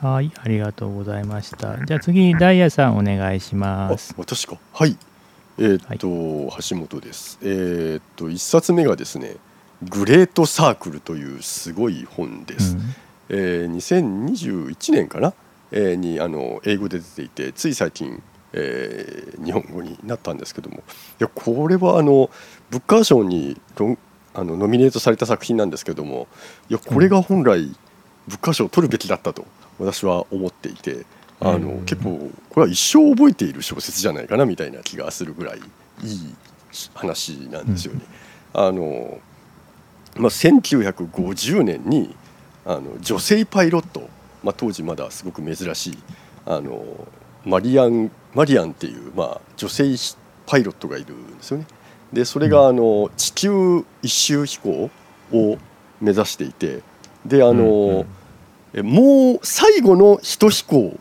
[0.00, 1.84] はいありがとうございました。
[1.86, 4.14] じゃあ次ダイヤさんお願いします。
[4.18, 4.58] 私か。
[4.72, 4.96] はい
[5.58, 7.38] えー、っと、はい、橋本です。
[7.42, 9.36] えー、っと1冊目がですね
[9.82, 12.76] グレートサークルというすごい本です。
[12.76, 12.82] うん、
[13.28, 15.34] えー、2021年かな、
[15.70, 20.78] えー、にあの英語で出ていてつい最近、えー、日本語になったんですけども。
[20.78, 20.80] い
[21.18, 22.30] やこれはあの
[22.70, 23.60] ブッカー賞に
[24.34, 26.26] あのノミネートされた作品なんですけども
[26.68, 27.70] いやこれが本来
[28.26, 29.44] ブッカー賞を取るべきだったと
[29.78, 31.06] 私は思っていて
[31.40, 36.34] あの、うん、結構これは一生覚えている小説じゃないかなみたいな気がするぐらいいい
[36.94, 38.00] 話なんですよね。
[38.54, 39.18] うん、あの
[40.16, 42.14] まあ、1950年に
[42.64, 44.08] あの女性パイロット、
[44.42, 45.98] まあ、当時まだすごく珍しい
[46.46, 46.84] あの
[47.44, 49.94] マリアンマリアンっていう、まあ、女性
[50.46, 51.66] パイロットがいるんですよね。
[52.12, 54.90] でそれがあの地球一周飛行
[55.32, 55.58] を
[56.00, 56.80] 目指していて
[57.26, 58.06] であの、
[58.72, 60.98] うん、もう最後の一飛行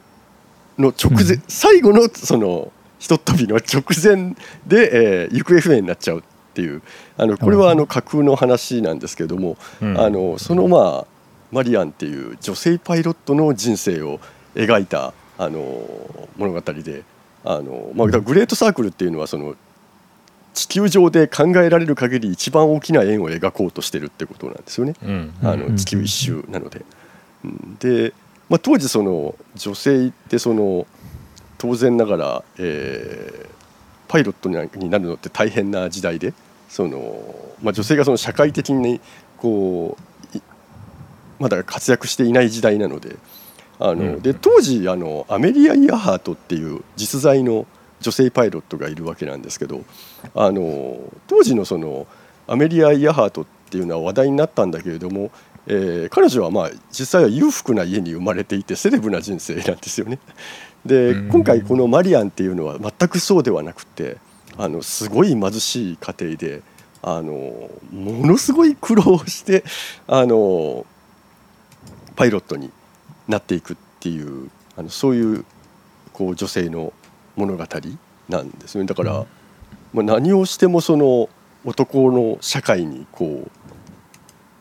[0.77, 6.81] の直前、うん、最後のそのひとっ飛びの直前で、えー、行方不明になっちゃうっていう
[7.17, 11.07] あのこれはあの架空の話なんですけども、あのそのまあ
[11.51, 14.19] マリアンっていう女性パイロットの人生を
[14.55, 17.03] 描いたあの物語で
[17.43, 19.55] あの、まあ、グレートサークルっていうのはその
[20.53, 24.93] 地球上で考えられる限り一番大きな円を描こうとしてるってことなんですよね、
[25.41, 26.85] あの地球一周なので。
[27.79, 28.13] で、
[28.53, 30.85] まあ、当時その女性ってその
[31.57, 33.49] 当然ながら、えー、
[34.07, 36.35] パイロットになるのって大変な時代で
[36.69, 37.25] その、
[37.63, 39.01] まあ、女性がその社会的に
[39.37, 39.97] こ
[40.35, 40.39] う
[41.39, 43.15] まだ活躍していない時代なので
[43.79, 47.65] あの、で当時あのアメリア・イヤハートっていう実在の
[48.01, 49.83] 女性パイロットがいるわけなんですけど
[50.35, 52.05] あの当時のその
[52.45, 55.31] アメリア・イヤハートっていうのは話題になったんだけれども、
[55.67, 60.19] えー、彼女はまあ実際は裕福な家に生まれていてセレブな人生なんですよね。
[60.85, 64.17] で今回このマリアンっていうのは全くそうではなくて
[64.57, 66.61] あのすごい貧しい家庭で
[67.01, 69.63] あのものすごい苦労して
[70.07, 70.85] あの
[72.17, 72.69] パイロットに
[73.29, 75.45] なっていくっていうあのそういう
[76.11, 76.91] こう女性の
[77.35, 77.65] 物語
[78.29, 78.83] なんですね。
[78.85, 79.25] だから、
[79.93, 81.29] まあ、何をしてもその
[81.65, 83.62] 男の社会にこう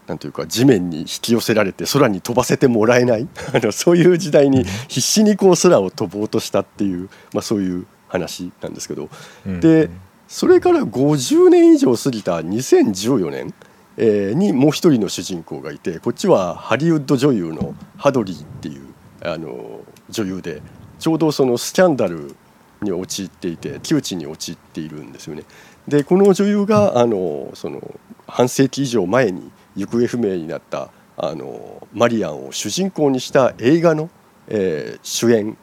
[0.07, 3.29] なんていうか地面に引き寄せられて空に飛ばせてもらえない。
[3.55, 9.09] あのそういう時代に必死にこう空を飛ぼうとしたっていう、まあ、そういう話なんですけど、
[9.47, 9.91] で
[10.29, 13.55] それから50年以上過ぎた2014年、
[13.97, 18.83] えー、にもう一人の主人公がいてこっちはハリウッド女優のハドリーっていう
[19.23, 20.63] あの女優で
[20.99, 22.35] ちょうどそのスキャンダル
[22.81, 25.45] に陥っていて窮地に陥っているんですよね。
[25.87, 27.81] でこの女優があのその
[28.27, 34.11] 半世紀以上前に行方不明になったあのマリアンを主人公にした映画の、
[34.49, 35.57] えー、主演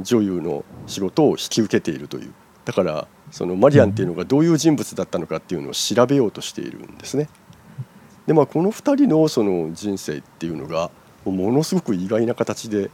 [0.00, 2.32] 女優の仕事を引き受けているという。
[2.64, 7.28] だからそのマリアンっていうのがどういう人物だったのかっていうのを調べようとしているんですね。
[8.26, 10.90] でまあこの2人のその人生っていうのが
[11.24, 12.90] ものすごく意外な形で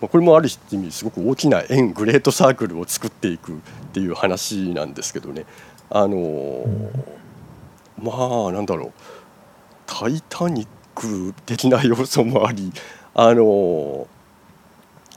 [0.00, 3.56] まあこれもある意味すごく大きな円グレートサークルを作っていくっ
[3.92, 5.44] ていう話なんですけどね。
[5.90, 6.64] あの
[8.00, 8.12] ま
[8.48, 8.92] あなんだろう
[9.90, 12.72] 「タイタニック」的な要素もあり
[13.14, 14.06] あの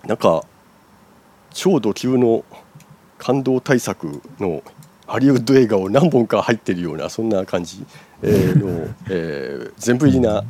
[0.05, 0.43] なんか
[1.51, 2.43] 超ド級の
[3.19, 4.63] 感動大作の
[5.05, 7.85] ハリウッド映画を何本か入ってるようなそんな感じ
[8.21, 10.43] の、 えー、全部入りな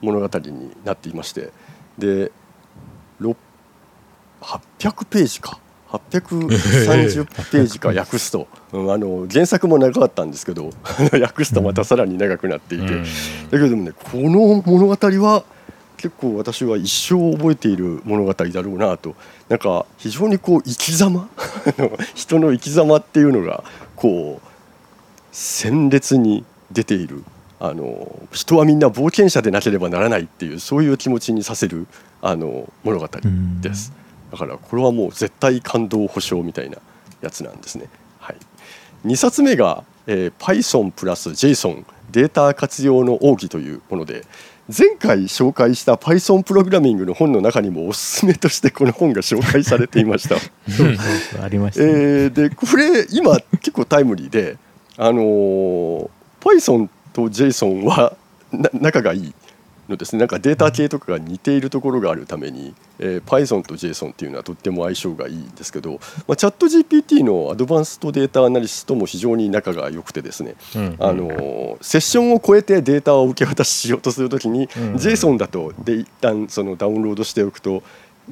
[0.00, 1.50] 物語になっていまして。
[1.98, 2.30] で
[4.44, 5.58] 800ページか
[5.98, 10.70] 830ページか訳すと、うん、あの原作も長かったんですけど
[11.12, 12.86] 訳すとまたさらに長くなっていて、
[13.50, 15.44] だけどもねこの物語は
[15.96, 19.14] 結構私は一生覚えている物語だろうなと。
[19.48, 21.28] なんか非常にこう生き様？
[22.14, 23.64] 人の生き様っていうのが
[23.96, 24.48] こう
[25.32, 27.24] 鮮烈に出ている。
[27.60, 31.86] あの人はみんな冒険者でなければならないっていうそういう気持ちにさせる
[32.20, 33.08] あの物語
[33.62, 34.03] です。
[34.34, 36.78] だからこれはもう絶対感動保証みたいな
[37.20, 37.88] やつなんですね。
[38.18, 38.36] はい、
[39.06, 44.24] 2冊目が、えー、Python プラス JSON データ活用の奥義というもので
[44.76, 50.34] 前回紹介した Python プログラミングの本の中にもおすすめとしてこの本が紹介されていました。
[51.40, 54.56] ありました、ね、えー、でこれ今結構タイムリーで
[54.96, 56.08] あのー、
[56.40, 58.16] Python と JSON は
[58.72, 59.34] 仲がいい
[59.88, 77.82] のですねなんかデータ系とかが似ているところがあるために、えー、Python と JSON っていうのはとっても相性がいいんですけど、まあ、チャット GPT のアドバンストデータアナリシスとも非常に仲が良くてですね、うんうん、あのセッションを超えてデータを受け渡ししようとするときに、うんうん、JSON だとで一旦そのダウンロードしておくと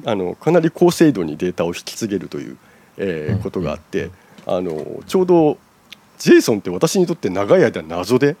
[0.05, 2.57] あのかなり高精度にデータを引き継げるという、
[2.97, 4.09] えー、ことがあって、
[4.47, 5.57] あのちょうど
[6.17, 8.35] JSON って私にとって長い間謎で。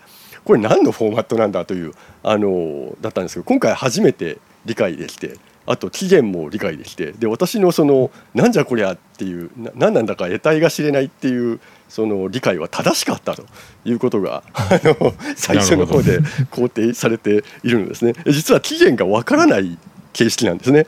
[0.45, 13.45] これ何のフォーマットなんだというあのだったんですけど今回初めて理解できてあと期限も理解できてで私のそのなんじゃこりゃっていう何なんだか得体が知れないっていうその理解は正しかったと
[13.85, 16.19] いうことがあの最初の方で
[16.51, 18.13] 肯定されているのですね。
[18.25, 19.77] 実は期限がわからない
[20.11, 20.87] 形式なんですね。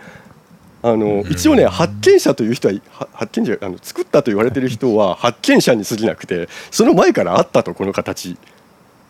[0.81, 2.75] あの一応ね発見者という人は
[3.13, 8.37] 発見者あの作ったと言われている人は発見者に過ぎなくてその前からあったとこの形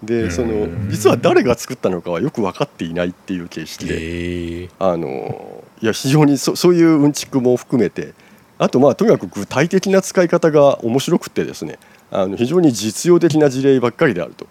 [0.06, 4.70] でその実は誰が作ったのかはよく分かっていないっていう形式で。
[4.80, 8.14] あのいや非常にそそういううんちくも含めて。
[8.58, 11.78] あとまあとにかく具体的な使い方が面白くてですね。
[12.10, 14.48] あの非常に実用的な事例ばっかりであると。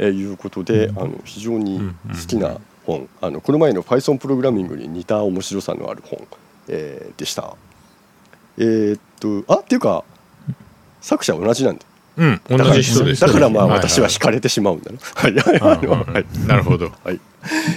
[0.00, 3.08] いうことで、あの非常に好きな本。
[3.20, 6.24] あのこの前の Python プログラミングに似た面白さのある本、
[6.68, 7.56] えー、でした。
[8.58, 9.00] えー、っ
[9.44, 10.04] とあっていうか
[11.00, 11.84] 作者同じなんで
[12.18, 14.98] うん、同じ人ですだからまあ私は惹かれてしまうんだね。
[15.14, 16.90] はい、はい、なるほど。
[17.04, 17.20] はい。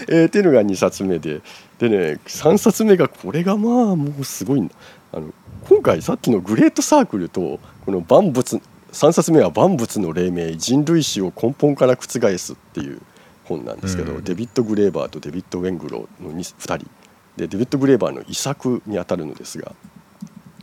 [0.09, 1.41] えー、っていうのが2冊目で、
[1.77, 4.69] でね3冊目がこれがまあもうすごい。
[5.13, 5.31] あの
[5.69, 13.01] 今回さっきのグレートサークルとこの万物3冊目は万物の黎明人類史を根本から覆すっていう
[13.45, 16.89] 本なんですけど、うん、デビッド・グレーバーとデビッド・ウェングローの 2, 2人。
[17.37, 19.73] でデビッド・グレーバーの遺作にあたるのですが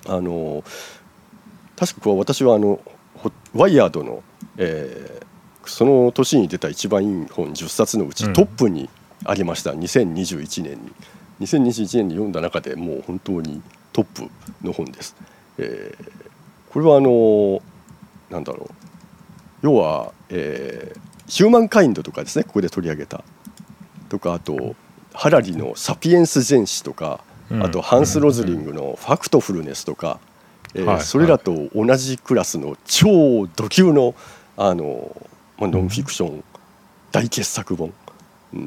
[0.06, 0.64] あの
[1.76, 2.80] 確か私はあの
[3.54, 4.22] ワイヤードの、
[4.56, 8.88] えー、その年に出た一番いい本10冊のうちトップに
[9.24, 10.92] ありました、うん、2021年に。
[11.40, 14.28] 2021年に読んだ中でもう本当にトップ
[14.62, 15.14] の本です。
[15.58, 17.62] えー、これはあの
[18.30, 18.74] なんだろう。
[19.62, 22.44] 要は、えー、ヒューマンカインドとかですね。
[22.44, 23.24] ここで取り上げた。
[24.08, 24.74] とかあと
[25.12, 27.20] ハラリの「サピエンス全史」とか、
[27.60, 30.20] あとハンス・ロズリングの「ファクトフルネス」とか、
[30.74, 34.14] えーはい、それらと同じクラスの超ド級の
[34.56, 35.14] あの、
[35.58, 36.44] まあ、ノンフィクション
[37.12, 37.92] 大傑作本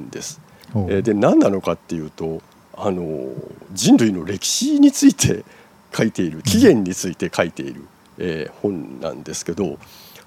[0.10, 0.40] です。
[0.74, 2.42] えー、で何なのかっていうと
[2.74, 3.30] あの
[3.74, 5.44] 人類の歴史について
[5.96, 7.86] 書いている起源について書いている、
[8.18, 9.78] えー、本なんですけど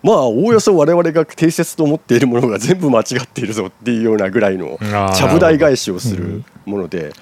[0.02, 4.78] まあおおよそ我々が定説と思っているものが全部間違っているぞっていうようなぐらいの
[5.14, 7.14] ちゃぶ台返しをするもので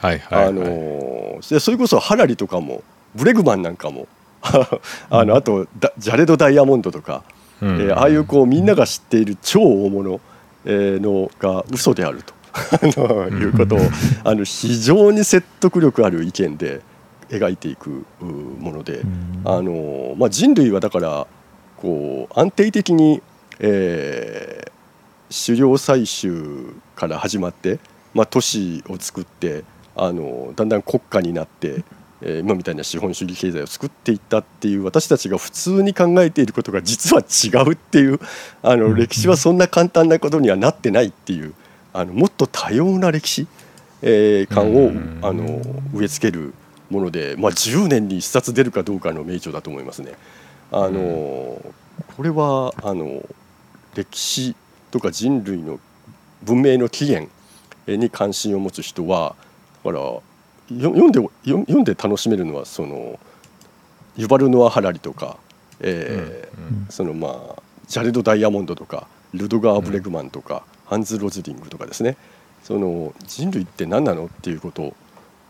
[1.61, 2.83] それこそハラリとかも
[3.15, 4.09] ブレグマンなんかも
[5.11, 5.67] あのあと
[5.99, 7.23] ジャレド・ダイヤモンドとか、
[7.61, 10.21] うん、えー、ああいうこうみんなが知っている超大物、
[10.65, 12.35] えー、のが嘘であると。
[12.85, 13.79] いうことを
[14.25, 16.83] あの非常に説得力ある意見で
[17.31, 19.01] 描いていくもので、
[19.47, 21.27] あのまあ、人類はだから
[21.79, 23.23] こう安定的に、
[23.59, 27.79] えー、狩猟採集から始まって、
[28.13, 29.65] まあ、都市を作って
[29.97, 31.85] あのだんだん国家になって、
[32.23, 38.21] えー、今みたいな資本主義経済を作っていったっていう私たちが普通に考えていることが実は違うっていう
[38.63, 41.55] あの歴史はそんな簡単なことにはなってないっていう
[41.93, 43.47] あのもっと多様な歴史、
[44.03, 44.93] えー、感を
[45.27, 46.55] あの植え付ける
[46.91, 50.13] もので、まあ、10年に1冊出るかどうかの名著だと思いますね。
[50.71, 51.61] あの
[52.17, 53.23] これはあの
[53.95, 54.55] 歴史
[54.91, 55.81] とか人類の
[56.43, 57.31] 文明の起源
[57.87, 59.35] に関心を持つ人は
[59.85, 60.21] だから
[60.81, 63.19] 読んで読んで楽しめるのはその
[64.17, 65.37] ユバル・ノア・ハラリとか、
[65.81, 72.17] えー、うんうん、そのまあジャレド・ダイヤモンドとかルドガー・ブレグマンとか、ハンズ・ロズリングとかですね
[72.63, 74.95] その人類って何なのっていうこと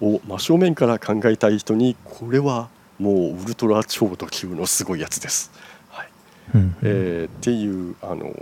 [0.00, 5.50] を真正面から考えたい人にこれはもうウルトラ超ド級のすごいやつです。
[5.90, 6.08] はい
[6.54, 8.34] うんえー、っていうあの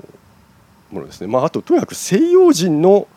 [0.90, 1.26] ものですね。
[1.26, 3.08] まあ、あととにかく西洋人の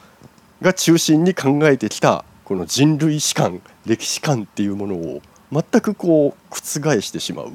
[0.61, 7.51] が中心に考えてきたこの人類史観歴史観っていうものを全くこう覆してしまう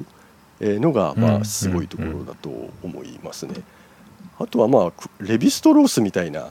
[0.61, 2.51] のがまあすごいところだと
[2.83, 3.55] 思いますね。
[4.39, 6.51] あとはまあレヴィストロースみたいな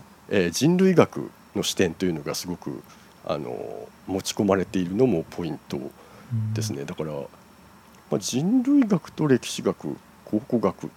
[0.52, 2.82] 人類学の視点というのがすごく
[3.26, 5.80] あの持ち込まれているのもポイント
[6.54, 6.86] ですね。
[6.86, 7.26] だから、ま
[8.13, 10.89] あ、人類学と歴史学考古学、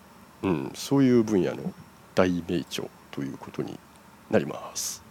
[0.42, 1.72] うん、そういう分野の
[2.14, 3.78] 大名著ということに
[4.30, 5.02] なります。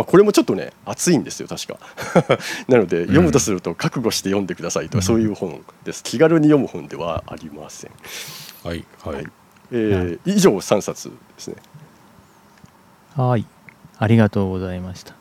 [0.00, 1.78] まあ、これもちょっとね熱いんですよ確か。
[2.68, 6.02] なので読むとすると覚悟して読んでくださいとか、そういう本です。
[6.02, 7.90] 気軽に読む本ではありません。
[8.64, 9.26] はいはい、はい、
[9.72, 11.56] えー、以上3冊ですね。
[13.14, 13.44] はい。
[13.98, 15.14] ありがとうございました。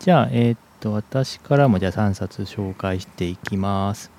[0.00, 4.10] じゃあえー、っと私からもじゃあ3冊紹介していきます。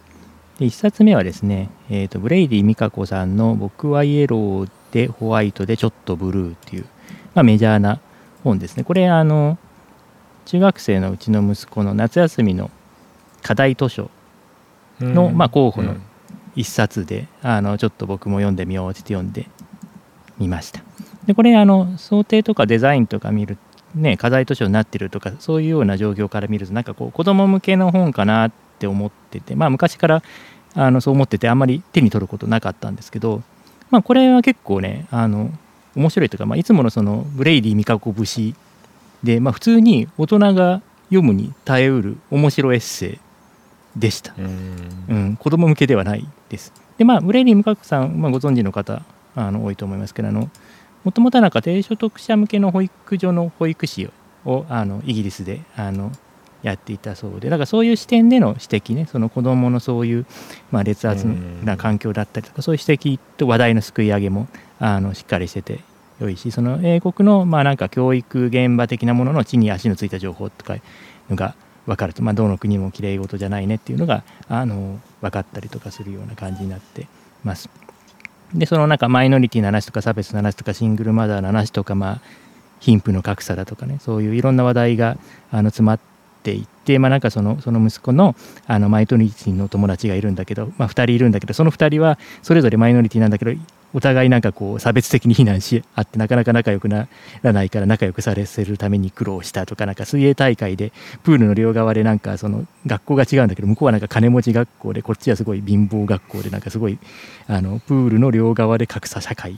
[0.59, 6.85] で1冊目はですね、えー、っとブレイディ・ミカコさんの「僕はイエローでホワイトでちょっとブルー」っていう、
[7.35, 7.99] まあ、メジャーな
[8.47, 8.83] 本ですね。
[8.83, 9.57] これあの
[10.45, 12.71] 中学生のうちの息子の夏休みの
[13.41, 14.09] 課題図書
[14.99, 15.95] の、まあ、候補の
[16.55, 19.47] 一冊で、あのちょっと僕も読んでみようって読んで
[20.37, 20.81] みました。
[21.25, 23.57] でこれあの想定とかデザインとか見る
[23.93, 30.23] ね課題図書になってるとかそういうような状況から見るとなんかこう子供向けの本かなって思っててまあ昔から
[30.73, 33.43] あのそう思っててあんまり手に取ることなかったんですけど
[33.89, 35.51] まあこれは結構ねあの
[35.97, 38.55] 面白いというか、まあ、いつものそのブレイディミカコ節
[39.23, 43.19] で、まあ、普通に大人が読むに耐えうる面白いエッセイ
[43.99, 44.33] でした。
[44.37, 46.71] うん、子供向けではないです。
[46.97, 49.03] で、まあ、ブレイディ・ミカコさん、まあ、ご存知の方
[49.35, 54.09] あの多いと思いますけど、もともとなんか低所得者向けの保育所の保育士
[54.45, 56.11] をあのイギリスであの
[56.63, 60.25] やっていたそうでだからそういう視点での指摘ねその子どものそういう、
[60.71, 64.47] まあ、劣悪な環境だったりとかそういう指摘と話題のすくい上げも
[64.79, 65.79] あのしっかりしてて
[66.19, 70.77] 良いしその英国のまあなんか教育現場的なものの地に足のついた情報とか
[71.29, 77.07] のが分かると、まあ、どの国もきれい事じゃないねっていうのがあの分かったりとかするような感じになって
[77.43, 77.69] ます。
[78.53, 82.21] でその中マイノリティの話とか差別の話とかシングルマザーの話とかまあ
[82.79, 85.17] 貧富の格差だとかねそういういろんな話題が
[85.51, 85.99] あの詰まっ
[86.43, 88.35] ていて、まあ、なんかそのその息子の
[88.65, 93.51] あのマイノリティの友達がいるんだけど、まあ、2人いるんだけどその2人はそれぞれマイノリティなんだけど
[93.97, 97.07] お互いなんかこう差別的に非難し合ってなかなか仲良くな
[97.41, 106.99] らないから仲良くされせるために苦労したとかなんか水泳大会でプールの両側でなんかその学校が違うんだけど向こうはなんか金持ち学校でこっちはすごい貧乏学校でなんかすごい
[107.47, 109.57] あのプールの両側で格差社会。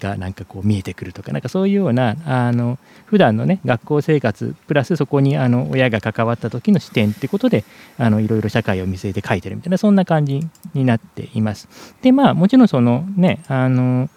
[0.00, 7.64] がなんかこう見えてくるとかなんかそういうようなあの普段のね学校生活プラスそこにあの親が関わった時の視点ってことで
[7.98, 10.40] あのいろいろ社会を見据えて書いてるみたいなそんな感じ
[10.74, 11.68] になっています。
[12.02, 14.10] でまあもちろんそのねあの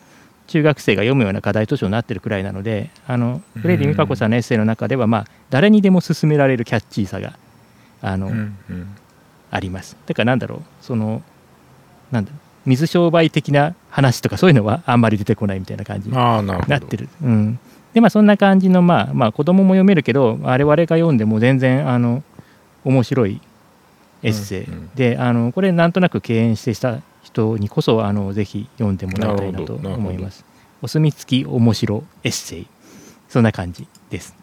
[0.47, 7.38] 中学生が読むような課題図書になってるくらいなのであのフレディ・ミカコさんのエッセイの中ではまあ誰にでも勧められるキャッチーさが
[8.01, 8.95] あの、うんうん、
[9.51, 9.95] あります。
[10.08, 11.22] だからなんだろうその
[12.12, 12.32] なんだ
[12.70, 17.09] 水商売的な話とかそういうのはあんまり出てこないみたいな感じになってる。
[17.24, 17.59] うん、
[17.93, 22.24] でまあそんな感じのまあまあ子供も読めるけど我々が読んでも全然あの
[22.86, 23.41] 面白い
[24.22, 30.45] エッセイ、うんうん、であのこれなんとなく敬遠してした人にこそあのぜひ読んでもらいたいなと思います。
[30.82, 32.67] お墨付き面白エッセイ。
[33.30, 34.36] そんな感じです。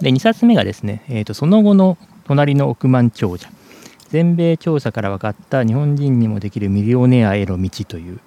[0.00, 3.48] で2冊目がですね、えーと、その後の隣の億万長者
[4.10, 8.20] 全米調査から分かった日本人にもできるミリオネアへの道という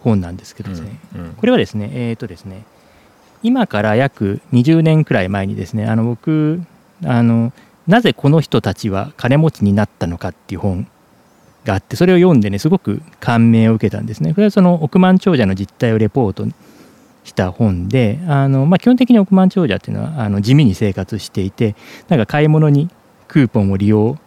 [0.00, 2.64] 本なんですけどですね、うんうん、これはですねえっ、ー、とですね
[3.42, 6.62] 今から約20年くらい前にですねあの僕
[7.04, 7.52] あの
[7.86, 10.86] なぜこの人たちは金持ちになったのかっていう本
[11.64, 14.34] があってそれを読んでねすごく感銘を受けたんですね。
[14.34, 16.46] これはその億万長者の実態をレポート
[17.24, 21.76] した本であの、まあ、基本的に億万長者っていうのはあの地味に生活していて
[22.08, 22.88] なんか買い物に
[23.28, 24.18] クーポンを利用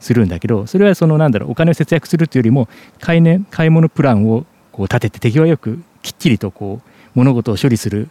[0.00, 2.68] するんだけどそれはそのなんだろうお金を節約するというよりも
[3.00, 8.08] 買い,、ね、買い物プランをこう立てて手際よくきっちりとこう物事を処理する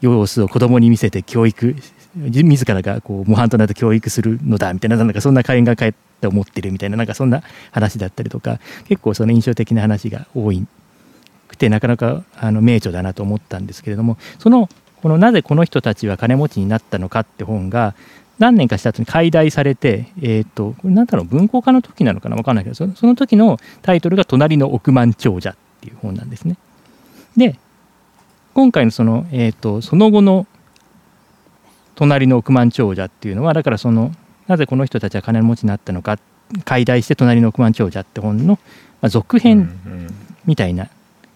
[0.00, 1.74] 様子を子供に見せて教育
[2.14, 7.42] 自らがこう模範となって教育するのだみたいななんかそんな会員が帰って思ってるみたいななんかそんな
[7.72, 10.52] 話だったりとか結構その印象的な話が多
[11.48, 14.68] くてなかなかあの名著だなと思ったんですけれどもその
[15.02, 17.94] このなぜこの人たちは金持ちになったのかって本が
[18.38, 26.56] 何年かした後に解題されて、え、ー、と、これなんだろう、文庫化の時なのかな分かんないけどそ、の時のタイトルが隣の億万長者っていう本なんですね。
[27.36, 27.56] で、
[28.54, 30.46] 今回のその、えっ、ー、と、その後の
[31.96, 34.12] 隣の億万長者っていうのは、だからその、
[34.46, 36.18] なぜこの人たちは金持ちになったのか、
[36.64, 38.58] 解題して隣の億万長者って本の、
[39.00, 39.68] まあ、続編
[40.46, 40.88] みたいな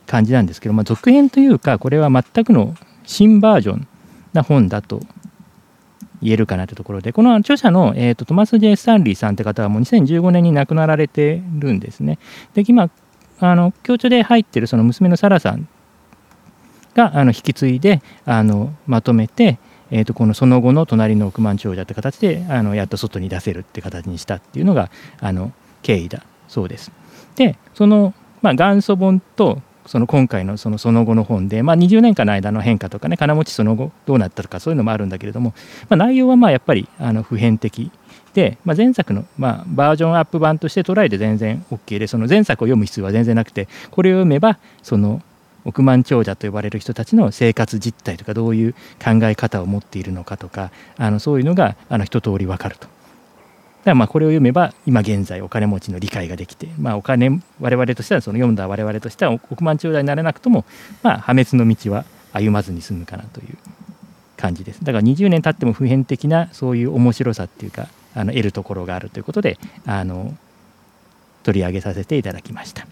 [0.06, 3.86] 感じなんですけど、まあ、続編というか、これは全くの新バージョン
[4.32, 5.02] な本だと
[6.22, 12.18] 言えるかなというところでこの著者の、えーと、トマス・ジェイ・スタンリーさんって方はもう2015年に亡くなられてるんですね。
[12.54, 12.90] で今
[13.40, 15.68] あの協調で入ってるその娘のサラさん
[16.94, 19.58] があの引き継いであのまとめて、
[19.90, 25.52] えー、とこのその後の隣の億万長者って形であのやっと外に出せるって形にしたっていうのがあの
[25.82, 26.92] 経緯だそうです。
[27.34, 35.54] でその、まあ、元祖本とその今回のそのその後の本で、まあ、20年間の間の変化とかね金持ちその後どうなったとかそういうのもあるんだけれども、
[35.88, 37.90] まあ、内容はまあやっぱりあの普遍的
[38.34, 45.22] で、まあ、前作のまあバージョンアップ版として捉えて全然 OK でその前作を読む必要は全然なくてこれを読めばその
[45.64, 48.72] 億万長者と呼ばれる人たちの生活実態とかどういう
[49.02, 52.91] 考え方を持っているのかとかあのそういうのがあの一通り分かると。
[53.90, 60.64] らまあこれを読めば今現在お金持ちの理解ができて、まあ、お金我々としてはその読んだ我々としては億万長者になれなくとも、
[61.02, 63.56] まあ、破滅の道は歩まずに済むかなという
[64.36, 64.84] 感じです。
[64.84, 70.36] だから20年経っても普遍的なそういう面白さっていうかあの得るところがあるということであの
[71.42, 72.86] 取り上げさせていただきました。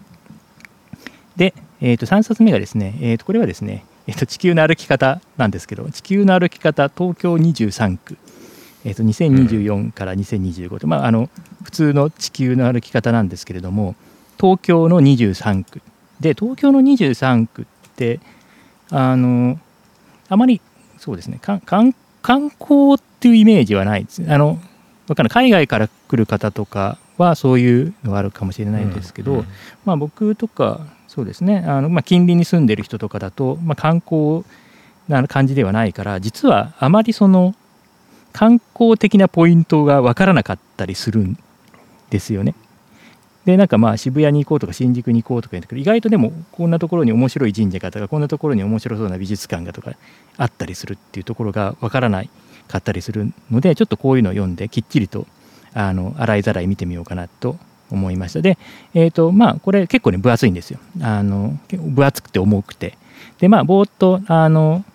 [1.35, 8.17] で、えー、と3冊目がですね、えー、とこれはですね、えー、と地球の歩き方なんですけど地球の歩き方東京23区。
[8.83, 11.29] えー、と2024から2025と、まあ、あの
[11.63, 13.95] 普通の地球の歩き方なんですけれども
[14.39, 15.81] 東京の23区。
[16.19, 17.65] で東京の23区っ
[17.95, 18.19] て
[18.91, 19.59] あの
[20.29, 20.61] あまり
[20.97, 21.61] そうですね観
[22.21, 24.23] 光っていうイメージはないです。
[24.27, 24.59] あの
[25.15, 25.29] かんない。
[25.29, 29.45] 海外から来る方とかはそういうのがあるかもしれないんですけど、うんうん、
[29.85, 31.63] まあ、僕とかそうですね。
[31.67, 34.43] あの、まあ、近隣に住んでる人とかだと、まあ、観光
[35.07, 37.53] な感じではないから実はあまりその
[38.31, 41.37] 観光的なポイントが分からなかったりするん
[42.09, 42.55] ですよね。
[43.45, 49.93] でなんかまあ渋谷に行こうとか新宿に行こうとか言うんだけど意外とでもこんなところに面白い神社がとかこんなところに面白そうな美術館がとか
[50.37, 52.29] あったりするっていうところが分からない
[52.67, 55.25] かったりするのでちょっとこういうのを読んできっちりと
[55.73, 57.57] あの洗いざらい見てみようかなと
[57.89, 58.41] 思いました。
[58.41, 58.57] で
[58.93, 60.79] え、ー、とまあこれ結構ね分厚いんですよ。
[61.01, 62.97] あの分厚くて重くて。
[63.39, 64.85] でまあぼーっとあの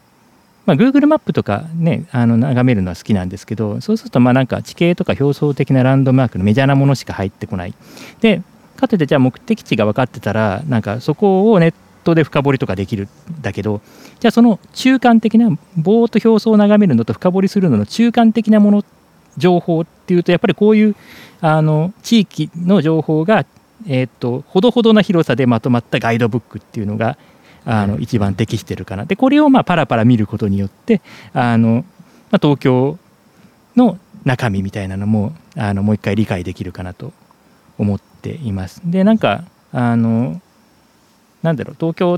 [0.67, 7.75] まあ、Google マップとかねあの眺めるのは好きなんですけどそうするとまあなんか地形とか表層的なランドマークのメジャーなものしか入ってこない。
[8.21, 8.43] で
[8.77, 13.81] かつてじゃあ目的地が分かってたらなんかそこをネットで深掘りとかできるんだけど
[14.21, 18.85] じゃあその中間的なぼーっと表層を眺めるのと深掘りするのの中間的なもの
[19.39, 20.97] 情報っていうとやっぱりこういう
[21.41, 23.47] あの地域の情報が
[23.87, 27.17] えー、っとほどほどな広さでまとまったガイドブックっていうのが
[27.67, 29.05] あの一番適してるかな。
[29.05, 31.03] でこれをまあパラパラ見ることによって
[31.35, 31.85] あの、
[32.31, 32.99] まあ、東京
[33.75, 37.13] の中身みたいなのもあのもう一回理解できるかなと
[37.77, 38.81] 思っています。
[38.85, 40.41] でなんかあの
[41.43, 42.17] なんだろう東京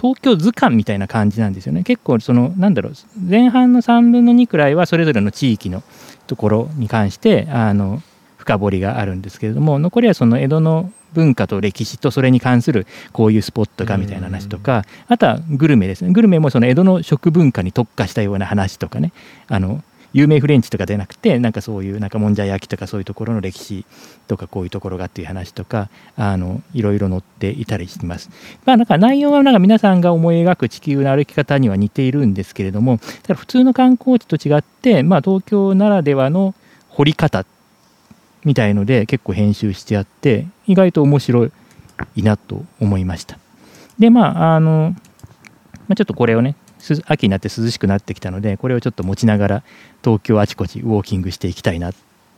[0.00, 1.82] 東京図鑑みたいな感じなんですよね。
[1.84, 5.82] 結構そのなんだろう前半の3分の2くらいはそれぞれの地域の
[6.26, 8.02] ところに関してあの
[8.38, 16.12] 深掘りがあるんですけれども残りはその江戸の文化と歴史とそれに関するこういうスポットがみたいな話とかあとはグルメですね。
[16.12, 19.12] グルメもその江戸の食文化に特化したような話とかね。
[19.48, 19.82] あの
[20.12, 23.84] 有名フレンチとかでなくてなんかそういうなんかもんじゃ焼きとかそういうところの歴史
[24.26, 28.30] とかこういうところがっていう話とかあのいろいろ載っていたりします。
[28.64, 36.54] まあなんか内容はなんか皆さんが思い描く地球の歩き方には似ているんですけれどもただ普通の観光地と違って、まあ、東京ならではの
[36.88, 37.44] 掘り方
[38.44, 41.46] みたいので結構編集してあって意外と面白
[42.16, 43.38] いなと思いました。
[43.98, 44.94] でまああの、
[45.88, 46.56] まあ、ちょっとこれをね
[47.06, 49.62] 秋になって涼しくなってきたのでこれをちょっと持ちながら
[50.02, 51.94] 東京あちこちウォーキングしていきたいなっ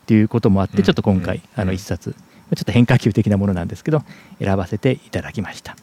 [0.07, 2.19] ていうこともあってちょっと今回あの一冊ちょ
[2.63, 4.03] っと変化球的なものなんですけど
[4.39, 5.77] 選ばせていただきました。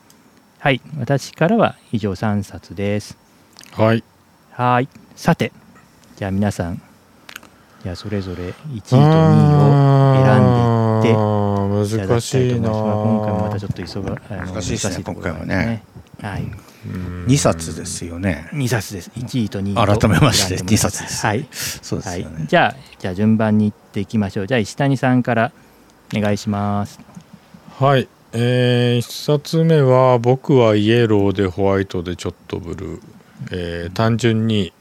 [0.60, 0.82] はい。
[0.98, 3.18] 私からは以上3冊です。
[3.72, 4.04] はい。
[4.52, 4.90] はい。
[5.16, 5.54] さて
[6.18, 6.82] じゃあ皆さん
[7.84, 15.84] じゃあそれぞれ1位と2位を選んでいって難しいな今回もまたちょっと急が難しいですね今回はね。
[16.22, 16.52] はい。
[17.28, 18.50] 2冊ですよね。
[18.54, 19.12] 2冊です。
[19.16, 21.26] 1位と2位改めまして2冊です。
[21.26, 21.48] はい。
[21.52, 24.48] そうですよね、はい、じゃあじゃあ順番にいっていきましょう。
[24.48, 25.52] じゃあ石谷さんから
[26.14, 27.00] お願いします。
[27.80, 28.10] はい。
[28.34, 33.02] えー、1冊目は「僕はイエローでホワイトでちょっとブルー」
[33.52, 34.72] えー、単純に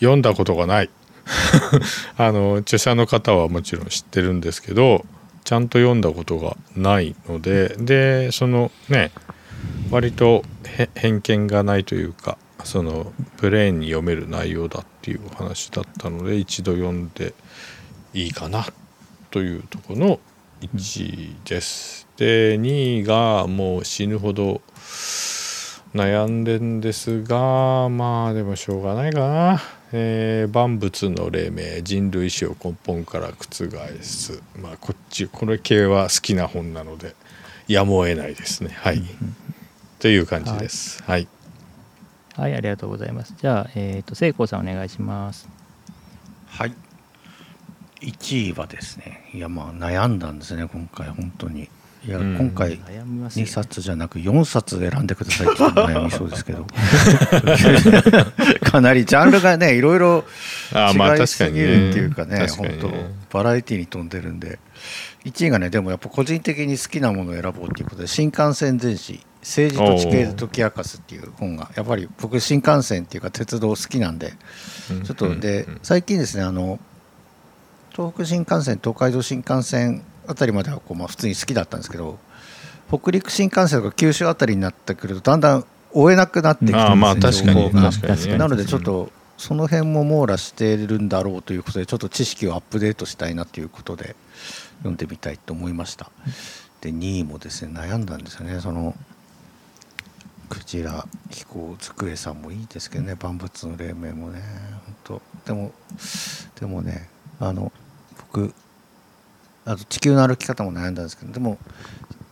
[0.00, 0.90] 読んだことがない
[2.16, 5.04] あの著者の方はもちろん知ってるんですけど
[5.44, 9.12] ちゃんと読んだことがないのででそのね
[9.90, 10.44] 割と
[10.94, 17.34] 偏見がないというかそのプレーンに読める内容だっていうお話だったので一度読んで
[18.12, 18.66] いいかな
[19.30, 20.20] というとこの
[20.60, 22.08] 1位です。
[22.16, 24.60] で2位がもう死ぬほど
[25.94, 29.62] 悩んでんですがまあでもしょうがないかな、
[29.92, 33.68] えー、万物の黎明人類史を根本から覆
[34.02, 34.42] す。
[34.56, 37.14] まあこっちこれ系は好きな本なので
[37.66, 38.70] やむを得ないですね。
[38.80, 39.02] はい、
[39.98, 41.02] という感じです。
[41.04, 41.26] はい、
[42.36, 43.34] はい、ありがとうございます。
[43.38, 45.48] じゃあえっ、ー、と聖光さんお願いします。
[46.48, 46.74] はい。
[48.00, 51.68] 1位はですねいやまあ悩んだんですね今回本当に
[52.06, 56.66] いや、うん、今回2冊じゃなく4冊選んでくださいって 悩みそうですけど。
[58.62, 60.24] かなりジャンルがねいろいろ
[60.72, 62.92] 違いすぎるっていうかね本当
[63.36, 64.58] バラエティーに富んでるんで。
[65.24, 74.32] 1位がねでもやっぱ個人的に好きなものを選ぼうっていうことで新幹線全史政治と地形で解き明かすっていう本がやっぱり僕新幹線っていうか鉄道好きなんで
[75.04, 76.78] ちょっとで最近ですねあの
[77.90, 82.18] 東北新幹線東海道新幹線あたりまではこう、まあ、普通に好きだったんですけど
[82.88, 87.90] 北陸新幹線とか九州あたりになってくるとだんだん追えなくなってきてるんですよ、情報が。
[88.38, 94.16] なのでちょっとその辺も網羅してるんだろうということでちょっと知識をアップデートしたいなということで
[94.78, 96.10] 読んでみたいと思いました。
[96.80, 98.60] で2位もですね悩んだんですよね。
[98.60, 98.94] その
[100.48, 103.14] クジラ飛行机さんもいいですけどね。
[103.14, 104.42] 万物の黎明もね。
[105.04, 105.22] 本当。
[105.46, 105.72] でも
[106.58, 107.08] でもね
[107.40, 107.72] あの
[108.32, 108.52] 僕
[109.68, 111.58] あと地球の歩き方も悩んだんですけどでも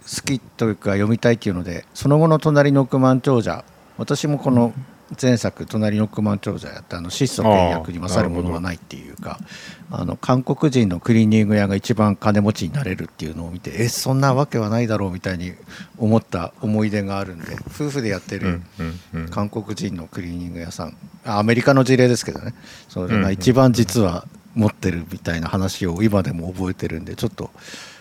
[0.07, 3.63] 好きというか読みたいっていうのでその後の隣の億万長者
[3.99, 4.73] 私もこの
[5.21, 9.39] 前作「隣の億万長者」やったあの質素倹約に勝るものはないっていうか
[9.91, 15.53] あの韓国人のクリーニング屋が一番金持ちになれるっていうのを見てえそんなわけはないだろうみたいに
[15.99, 18.63] 思った思い出があるんで夫婦でやってる
[19.31, 22.55] 韓国人のクリーニング屋さんアメリカの事例ですけどね。
[22.89, 24.27] それが一番実は
[24.57, 27.51] 持ってるみたいな話を今でも覚えてるんでちょっと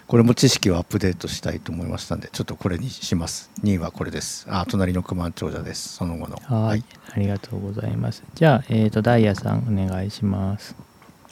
[0.07, 3.49] これも知識をアップデートしたいと思いましたんでちょっとこれにします。
[3.63, 4.45] 2位はこれです。
[4.49, 5.95] あ隣の九万長者です。
[5.95, 6.37] その後の。
[6.37, 6.83] はい。
[7.11, 8.23] ありがとうございます。
[8.35, 10.75] じゃあ、えーと、ダイヤさんお願いします。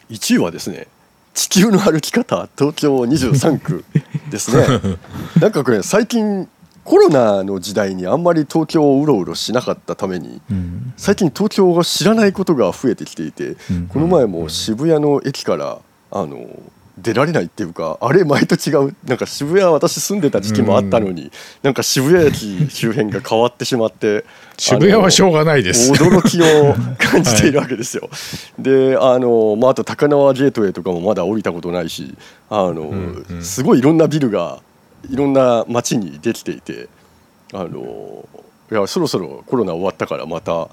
[0.10, 0.88] 1位はですね
[1.34, 3.86] 地球の歩き方東京23区
[4.32, 4.98] ですね。
[5.40, 6.50] なんかこれ最近
[6.84, 15.80] コロナの時代にあんまり東京をうろうろしなかったために、うん、最近東京が知らないことが増えてきていて、うん、この前も渋谷の駅から
[16.12, 16.46] あの
[16.98, 18.96] 出られないっていうかあれ前と違う。
[19.06, 21.32] なんか渋谷私住んでた時期もあったのに、うん、
[21.64, 24.26] なんか渋谷駅周辺が変わってしまって
[24.58, 25.92] 渋谷はしょうがないです。
[25.92, 28.10] 驚きを感じているわけですよ。
[28.12, 28.18] は
[28.60, 32.14] い、であの、まあ、あと高輪ゲートウェイとかもまだ降りたことないし
[32.50, 34.60] あの、うんうん、すごいいろんなビルが
[35.10, 36.88] いろんな街にできていて
[37.54, 38.28] あの
[38.72, 40.70] いやそろそろコロナ終わったからまた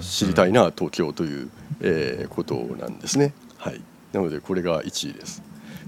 [0.00, 3.32] 知りたいな、東京という、えー、ことなんですね。
[3.58, 3.80] はい、
[4.12, 5.42] なのでこれが1位です。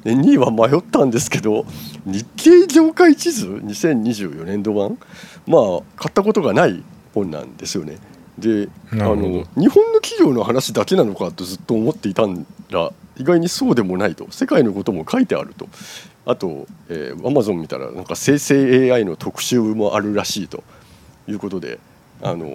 [0.04, 1.66] で2位は迷ったんですけど
[2.06, 4.98] 日経業界地図2024年度版
[5.46, 5.62] まあ
[5.96, 6.82] 買ったことがない
[7.14, 7.98] 本なんですよね。
[8.38, 9.16] であの
[9.56, 12.22] 日本の企業の話だけなのかとずっと思っていた
[12.70, 15.68] ら意外にそうでもないと世界のことも書いてあると
[16.30, 20.62] あと、えー、アマゾン見たらなんか生成 AI の特集もあるらしいと。
[21.30, 21.78] いうことで
[22.22, 22.46] あの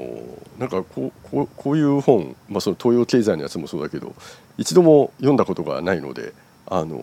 [0.59, 4.13] なんかこうこうこういう本、まあ、その東洋経済のやつもそうだけど
[4.57, 6.33] 一度も読んだことがないので
[6.67, 6.97] あの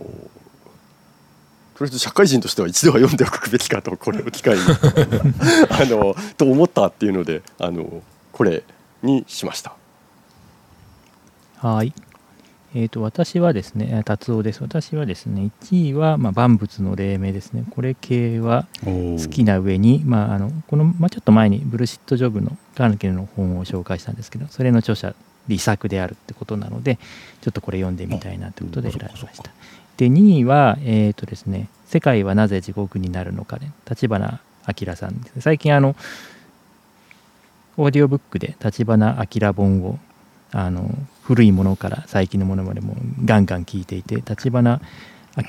[1.74, 4.62] とりあえず社会人としては一度は読んでおくべきかとこれを機会に。
[5.70, 8.62] あのと思ったっていうのであのこれ
[9.02, 9.74] にしました。
[11.56, 11.92] はい
[12.74, 14.62] えー、と私はですね、達夫です。
[14.62, 17.64] 私はですね、1位は、まあ、万物の黎明ですね。
[17.70, 25.14] これ系は好きな上に、まあ、あのこの、まあ、ちょっと前にブルシット・ジョブのカーネキの本を紹介したんですけど、それの著者、
[25.48, 26.98] 遺作であるってことなので、
[27.42, 29.50] ちょっとこれ読んでみたいなということで選びました。
[29.98, 35.42] で、2位は、えっ、ー、とですね、世界はなぜ地獄になるのかね、立花明さんです、ね。
[35.42, 35.94] 最近、あの、
[37.76, 39.98] オーディオブックで立花明本を
[40.52, 40.90] あの
[41.32, 44.82] 古いものから最近のものまでもガンガン聞いていて立花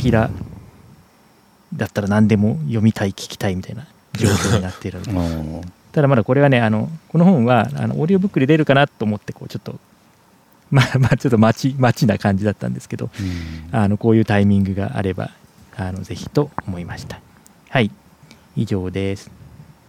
[0.02, 9.78] 明だったら何でも読みたい聞きたいみたいな状況になっているので ただまだこれはねあのこの本はあのオーディオブックで出るかなと思ってこうちょっと
[10.72, 13.12] まあまあちょっと待ち待ちな感じだったんですけど、
[13.72, 15.30] あのこういうタイミングがあれば
[15.76, 17.20] あのぜひと思いました。
[17.70, 17.92] はい。
[18.56, 19.30] 以上です。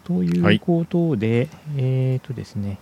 [0.04, 2.76] ということで、はい、えっ、ー、とですね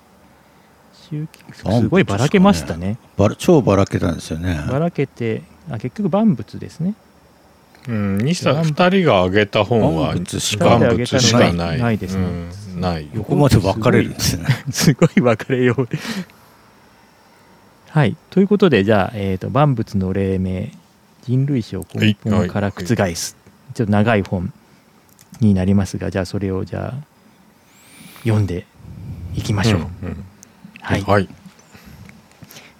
[1.52, 2.98] すごいばらけましたね。
[3.16, 4.64] ばら超ばらけたんですよね。
[4.70, 6.94] ばらけて、あ結局万物ですね。
[7.88, 11.78] うん、2, 2人が挙げた本は万物しかない。
[11.78, 12.24] ないですね。
[12.74, 13.08] うん、ない。
[13.12, 14.46] 横まで分かれるんですね。
[14.70, 15.88] すごい分かれよう。
[17.88, 18.16] はい。
[18.30, 20.68] ということで、じゃあ、えーと、万物の黎明、
[21.24, 24.52] 人類史を根本から覆す、はいはい、ちょっと長い本
[25.40, 27.04] になりますが、じゃあ、それをじゃあ、
[28.22, 28.64] 読んで
[29.34, 29.80] いきましょう。
[29.80, 30.24] うんうん
[30.82, 31.28] はい、はい、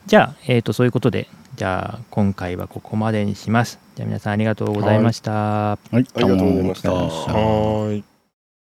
[0.06, 3.78] じゃあ、えーと、そういうことでじゃあ今回はここまでにします。
[3.94, 5.30] じゃあ皆さんありがとうございました。
[5.32, 6.92] はい、はい、ありがとうございました。
[6.92, 8.11] はい